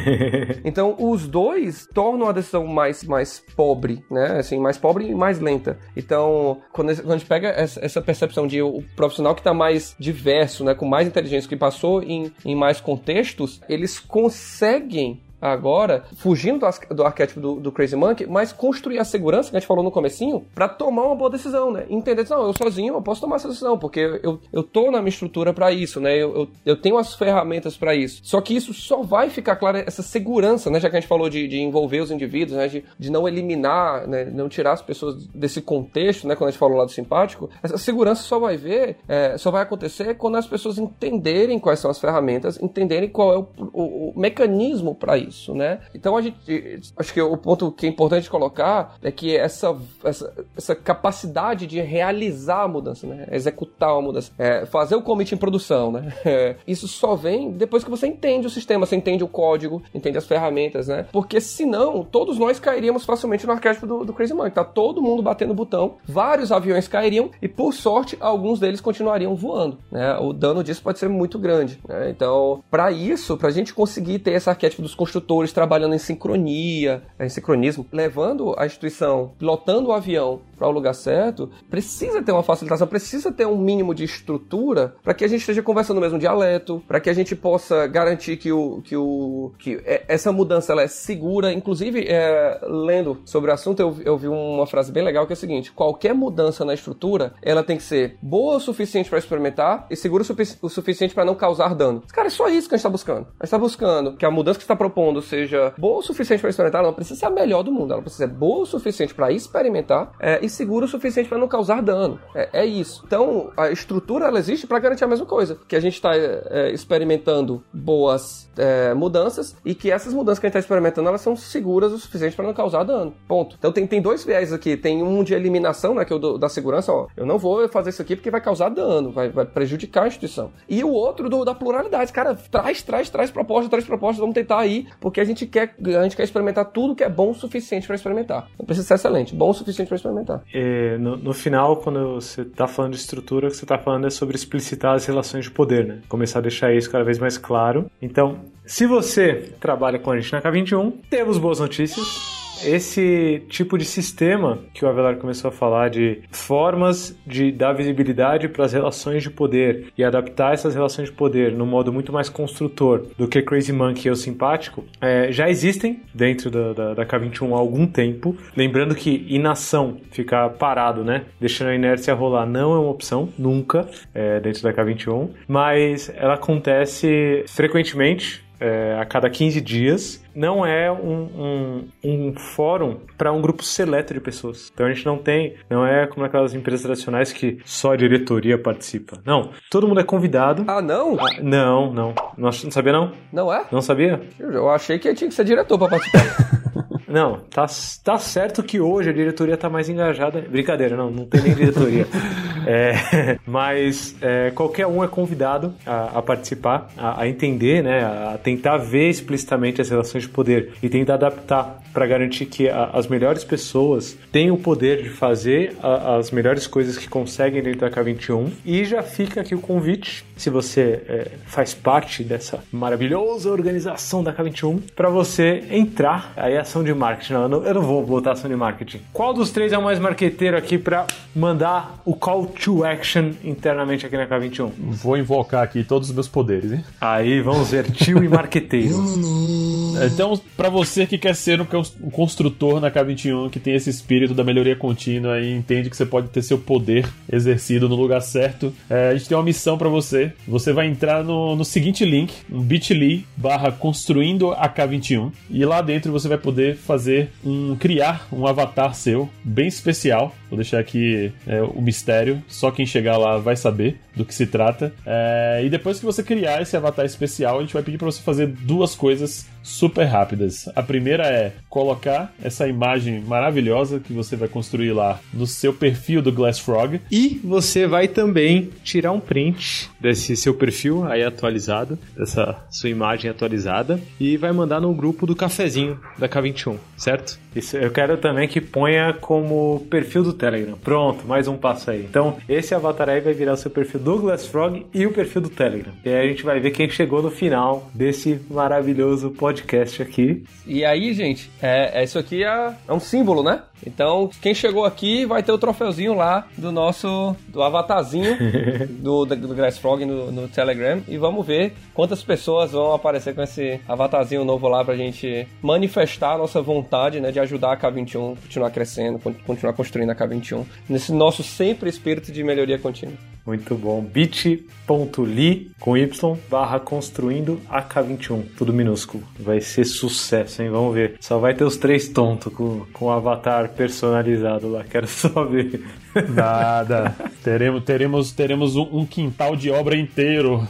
[0.63, 4.39] então os dois tornam a decisão mais, mais pobre, né?
[4.39, 5.80] Assim, mais pobre e mais lenta.
[5.95, 9.95] Então, quando, quando a gente pega essa, essa percepção de o profissional que está mais
[9.99, 15.19] diverso, né, com mais inteligência, que passou em, em mais contextos, eles conseguem
[15.53, 19.59] agora, fugindo do, do arquétipo do, do, Crazy Monkey, mas construir a segurança que a
[19.59, 21.85] gente falou no comecinho para tomar uma boa decisão, né?
[21.89, 25.09] Entender, não, eu sozinho eu posso tomar essa decisão, porque eu, eu tô na minha
[25.09, 26.15] estrutura para isso, né?
[26.15, 28.21] Eu, eu, eu, tenho as ferramentas para isso.
[28.23, 30.79] Só que isso só vai ficar claro, essa segurança, né?
[30.79, 32.67] Já que a gente falou de, de envolver os indivíduos, né?
[32.67, 34.25] De, de não eliminar, né?
[34.25, 36.35] Não tirar as pessoas desse contexto, né?
[36.35, 39.61] Quando a gente falou lá do simpático, essa segurança só vai ver, é, só vai
[39.61, 44.19] acontecer quando as pessoas entenderem quais são as ferramentas, entenderem qual é o, o, o
[44.19, 45.79] mecanismo para isso isso, né?
[45.93, 50.33] Então a gente, acho que o ponto que é importante colocar é que essa, essa,
[50.57, 53.27] essa capacidade de realizar a mudança, né?
[53.31, 56.13] Executar a mudança, é, fazer o commit em produção, né?
[56.25, 60.17] É, isso só vem depois que você entende o sistema, você entende o código, entende
[60.17, 61.05] as ferramentas, né?
[61.11, 64.51] Porque senão, todos nós cairíamos facilmente no arquétipo do, do Crazy Monkey.
[64.51, 69.77] Tá todo mundo batendo botão, vários aviões cairiam e, por sorte, alguns deles continuariam voando,
[69.91, 70.17] né?
[70.17, 72.09] O dano disso pode ser muito grande, né?
[72.09, 77.01] Então, para isso, pra gente conseguir ter esse arquétipo dos construtores instrutores trabalhando em sincronia,
[77.19, 82.43] em sincronismo, levando a instituição, pilotando o avião para o lugar certo, precisa ter uma
[82.43, 86.17] facilitação, precisa ter um mínimo de estrutura para que a gente esteja conversando o mesmo
[86.17, 90.71] dialeto, para que a gente possa garantir que, o, que, o, que é, essa mudança
[90.71, 91.51] ela é segura.
[91.51, 95.36] Inclusive, é, lendo sobre o assunto, eu, eu vi uma frase bem legal que é
[95.36, 99.88] a seguinte: qualquer mudança na estrutura, ela tem que ser boa o suficiente para experimentar
[99.89, 102.03] e segura o, o suficiente para não causar dano.
[102.13, 103.28] Cara, é só isso que a gente está buscando.
[103.39, 106.49] A gente está buscando que a mudança que está propondo seja boa o suficiente para
[106.49, 109.13] experimentar, ela não precisa ser a melhor do mundo, ela precisa ser boa o suficiente
[109.13, 112.19] para experimentar é, e seguro o suficiente para não causar dano.
[112.33, 113.03] É, é, isso.
[113.05, 116.43] Então, a estrutura ela existe para garantir a mesma coisa, que a gente está é,
[116.49, 121.21] é, experimentando boas é, mudanças e que essas mudanças que a gente está experimentando elas
[121.21, 123.13] são seguras o suficiente para não causar dano.
[123.27, 123.55] Ponto.
[123.57, 124.77] Então tem, tem dois viés aqui.
[124.77, 126.91] Tem um de eliminação, né, que é o do, da segurança.
[126.91, 130.07] Ó, eu não vou fazer isso aqui porque vai causar dano, vai, vai prejudicar a
[130.07, 130.51] instituição.
[130.67, 132.11] E o outro do, da pluralidade.
[132.11, 134.19] Cara, traz, traz, traz proposta, traz proposta.
[134.19, 137.31] Vamos tentar aí, porque a gente quer, a gente quer experimentar tudo que é bom
[137.31, 138.47] o suficiente para experimentar.
[138.57, 140.41] Não precisa ser excelente, bom o suficiente para experimentar.
[140.53, 144.07] É, no, no, final, quando você está falando de estrutura, o que você está falando
[144.07, 145.99] é sobre explicitar as relações de poder, né?
[146.07, 147.89] Começar a deixar isso cada vez mais claro.
[148.01, 153.85] Então, se você trabalha com a gente na K21, temos boas notícias esse tipo de
[153.85, 159.23] sistema que o Avelar começou a falar de formas de dar visibilidade para as relações
[159.23, 163.41] de poder e adaptar essas relações de poder no modo muito mais construtor do que
[163.41, 168.35] Crazy Monkey ou Simpático, é, já existem dentro da, da, da, K21 há algum tempo.
[168.55, 171.25] Lembrando que inação, ficar parado, né?
[171.39, 176.35] Deixando a inércia rolar, não é uma opção, nunca, é, dentro da K21, mas ela
[176.35, 180.23] acontece frequentemente é, a cada 15 dias.
[180.35, 184.69] Não é um, um, um fórum para um grupo seleto de pessoas.
[184.73, 188.57] Então a gente não tem, não é como aquelas empresas tradicionais que só a diretoria
[188.57, 189.21] participa.
[189.25, 190.65] Não, todo mundo é convidado.
[190.67, 191.17] Ah, não?
[191.19, 192.13] Ah, não, não.
[192.37, 193.11] Não, não sabia não?
[193.31, 193.65] Não é?
[193.71, 194.21] Não sabia?
[194.39, 196.65] Eu achei que tinha que ser diretor pra participar.
[197.16, 197.66] Não, tá,
[198.03, 200.41] tá certo que hoje a diretoria tá mais engajada.
[200.41, 202.05] Brincadeira, não, não tem nem diretoria.
[202.68, 208.38] é, mas é, qualquer um é convidado a, a participar, a, a, entender, né, a
[208.38, 213.07] tentar ver explicitamente as relações de poder e tentar adaptar para garantir que a, as
[213.07, 218.49] melhores pessoas têm o poder de fazer as melhores coisas que conseguem dentro da K21.
[218.66, 224.34] E já fica aqui o convite, se você é, faz parte dessa maravilhosa organização da
[224.34, 226.34] K21, para você entrar.
[226.36, 227.33] Aí a ação de marketing.
[227.33, 229.01] Não eu, não, eu não vou botar ação de marketing.
[229.13, 234.05] Qual dos três é o mais marqueteiro aqui para mandar o call to action internamente
[234.05, 234.71] aqui na K21?
[234.77, 236.83] Vou invocar aqui todos os meus poderes, hein?
[236.99, 238.95] Aí, vamos ver, tio e marqueteiro.
[240.11, 244.43] então, para você que quer ser um construtor na K21, que tem esse espírito da
[244.43, 249.09] melhoria contínua e entende que você pode ter seu poder exercido no lugar certo, é,
[249.09, 250.33] a gente tem uma missão para você.
[250.47, 255.81] Você vai entrar no, no seguinte link, um bit.ly barra construindo a K21 e lá
[255.81, 256.94] dentro você vai poder fazer
[257.43, 260.35] um criar um avatar seu bem especial.
[260.55, 264.47] Vou deixar aqui é, o mistério, só quem chegar lá vai saber do que se
[264.47, 264.93] trata.
[265.05, 268.21] É, e depois que você criar esse avatar especial, a gente vai pedir para você
[268.21, 270.69] fazer duas coisas super rápidas.
[270.73, 276.21] A primeira é colocar essa imagem maravilhosa que você vai construir lá no seu perfil
[276.21, 277.01] do Glassfrog.
[277.11, 283.29] E você vai também tirar um print desse seu perfil aí atualizado, dessa sua imagem
[283.29, 287.39] atualizada, e vai mandar no grupo do cafezinho da K21, certo?
[287.55, 290.77] Isso, eu quero também que ponha como perfil do Telegram.
[290.77, 292.05] Pronto, mais um passo aí.
[292.07, 295.49] Então, esse avatar aí vai virar o seu perfil do Glassfrog e o perfil do
[295.49, 295.91] Telegram.
[296.03, 300.43] E aí a gente vai ver quem chegou no final desse maravilhoso podcast aqui.
[300.67, 303.63] E aí, gente, é, é isso aqui é, é um símbolo, né?
[303.86, 308.38] Então, quem chegou aqui vai ter o troféuzinho lá do nosso do avatarzinho
[309.01, 313.41] do, do, do Glassfrog no, no, Telegram e vamos ver quantas pessoas vão aparecer com
[313.41, 318.36] esse avatarzinho novo lá pra gente manifestar a nossa vontade, né, de ajudar a K21
[318.41, 323.15] continuar crescendo, continuar construindo a K21 nesse nosso sempre espírito de melhoria contínua.
[323.45, 324.01] Muito bom.
[324.01, 328.43] bit.ly com Y barra construindo AK21.
[328.57, 329.23] Tudo minúsculo.
[329.39, 330.69] Vai ser sucesso, hein?
[330.71, 331.17] Vamos ver.
[331.19, 334.84] Só vai ter os três tontos com, com o avatar personalizado lá.
[334.84, 335.84] Quero só ver.
[336.30, 337.15] Nada.
[337.43, 340.67] teremos, teremos, teremos um, um quintal de obra inteiro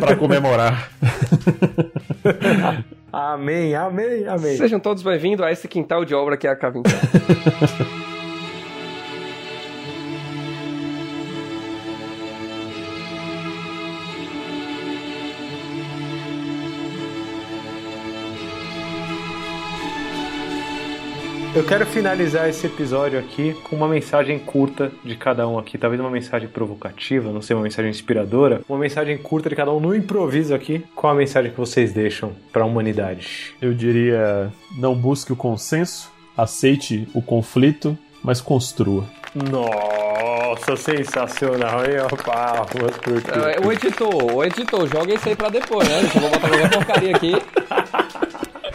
[0.00, 0.90] para comemorar.
[3.12, 4.56] amém, amém, amém.
[4.56, 6.82] Sejam todos bem-vindos a esse quintal de obra que é a K21.
[21.54, 26.00] Eu quero finalizar esse episódio aqui com uma mensagem curta de cada um aqui, talvez
[26.00, 29.94] uma mensagem provocativa, não sei, uma mensagem inspiradora, uma mensagem curta de cada um no
[29.94, 30.84] improviso aqui.
[30.96, 33.54] Qual a mensagem que vocês deixam para a humanidade?
[33.62, 39.04] Eu diria: não busque o consenso, aceite o conflito, mas construa.
[39.32, 41.98] Nossa, sensacional, hein?
[42.24, 46.00] Palmas por é, O editor, o editor, joga isso aí pra depois, né?
[46.02, 47.32] Eu vou botar uma porcaria aqui.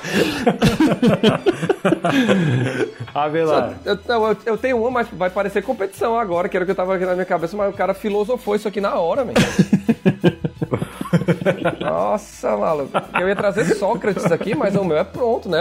[3.14, 3.78] Avelar.
[3.86, 6.76] Eu, eu, eu, tenho uma, mas vai parecer competição agora, que era o que eu
[6.76, 9.38] tava aqui na minha cabeça, mas o cara filosofou isso aqui na hora, velho.
[11.80, 12.92] Nossa, maluco.
[13.20, 15.60] Eu ia trazer Sócrates aqui, mas o meu é pronto, né?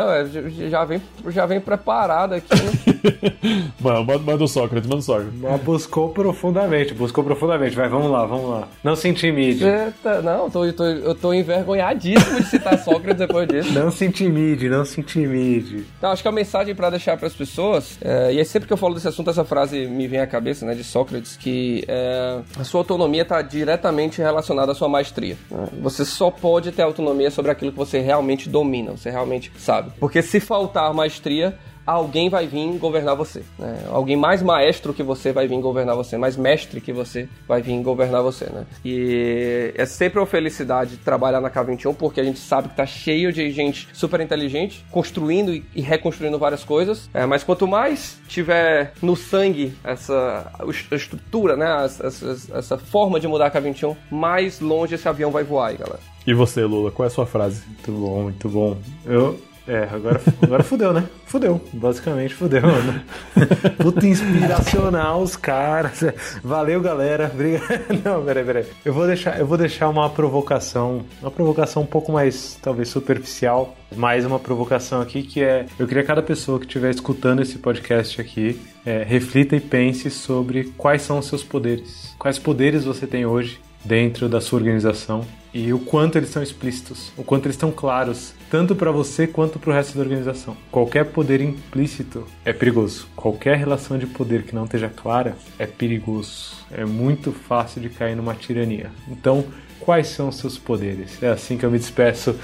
[0.71, 2.49] Já vem, já vem preparado aqui.
[2.55, 3.71] Né?
[3.81, 5.35] Mano, manda o Sócrates, manda o Sócrates.
[5.41, 7.75] Mas buscou profundamente, buscou profundamente.
[7.75, 8.69] Vai, vamos lá, vamos lá.
[8.83, 9.65] Não se intimide.
[9.65, 13.73] Eita, não, eu tô, eu, tô, eu tô envergonhadíssimo de citar Sócrates depois disso.
[13.73, 15.85] Não se intimide, não se intimide.
[15.99, 18.73] Então, acho que a mensagem para deixar para as pessoas, é, e é sempre que
[18.73, 22.41] eu falo desse assunto, essa frase me vem à cabeça, né, de Sócrates, que é,
[22.59, 25.37] a sua autonomia está diretamente relacionada à sua maestria.
[25.51, 25.69] Né?
[25.81, 29.93] Você só pode ter autonomia sobre aquilo que você realmente domina, você realmente sabe.
[29.99, 31.59] Porque se faltar maestria,
[31.89, 33.43] alguém vai vir governar você.
[33.59, 33.85] Né?
[33.91, 37.81] Alguém mais maestro que você vai vir governar você, mais mestre que você vai vir
[37.83, 38.45] governar você.
[38.45, 38.67] Né?
[38.85, 43.33] E é sempre uma felicidade trabalhar na K21 porque a gente sabe que tá cheio
[43.33, 47.09] de gente super inteligente, construindo e reconstruindo várias coisas.
[47.15, 50.53] É, mas quanto mais tiver no sangue essa
[50.93, 51.87] estrutura, né?
[51.87, 55.79] essa, essa, essa forma de mudar a K21, mais longe esse avião vai voar aí,
[55.79, 56.01] galera.
[56.27, 57.63] E você, Lula, qual é a sua frase?
[57.67, 58.77] Muito bom, muito bom.
[59.07, 61.05] Eu, É, agora, agora fudeu, né?
[61.27, 61.61] Fudeu.
[61.75, 63.05] Basicamente fudeu, né?
[63.77, 66.03] Puta inspiracional os caras.
[66.43, 67.31] Valeu, galera.
[67.33, 67.69] Obrigado.
[68.03, 68.65] Não, peraí, peraí.
[68.83, 71.05] Eu vou deixar, eu vou deixar uma provocação.
[71.21, 73.77] Uma provocação um pouco mais, talvez, superficial.
[73.95, 77.59] Mais uma provocação aqui que é: eu queria que cada pessoa que estiver escutando esse
[77.59, 82.15] podcast aqui é, reflita e pense sobre quais são os seus poderes.
[82.19, 87.13] Quais poderes você tem hoje dentro da sua organização e o quanto eles são explícitos,
[87.17, 90.57] o quanto eles estão claros, tanto para você quanto para o resto da organização.
[90.71, 93.09] Qualquer poder implícito é perigoso.
[93.15, 96.57] Qualquer relação de poder que não esteja clara é perigoso.
[96.71, 98.91] É muito fácil de cair numa tirania.
[99.09, 99.45] Então,
[99.81, 101.23] quais são os seus poderes?
[101.23, 102.35] É assim que eu me despeço.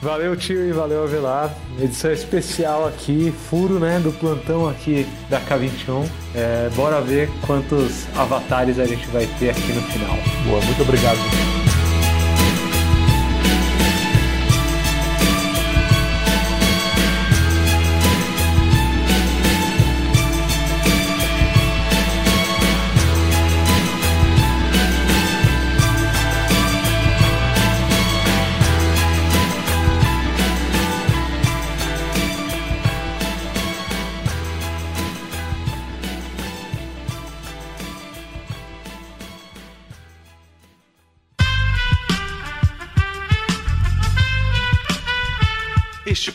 [0.00, 1.54] Valeu, tio, e valeu, Avelar.
[1.80, 6.06] Edição especial aqui, furo, né, do plantão aqui da K21.
[6.34, 10.16] É, bora ver quantos avatares a gente vai ter aqui no final.
[10.46, 11.73] Boa, muito obrigado.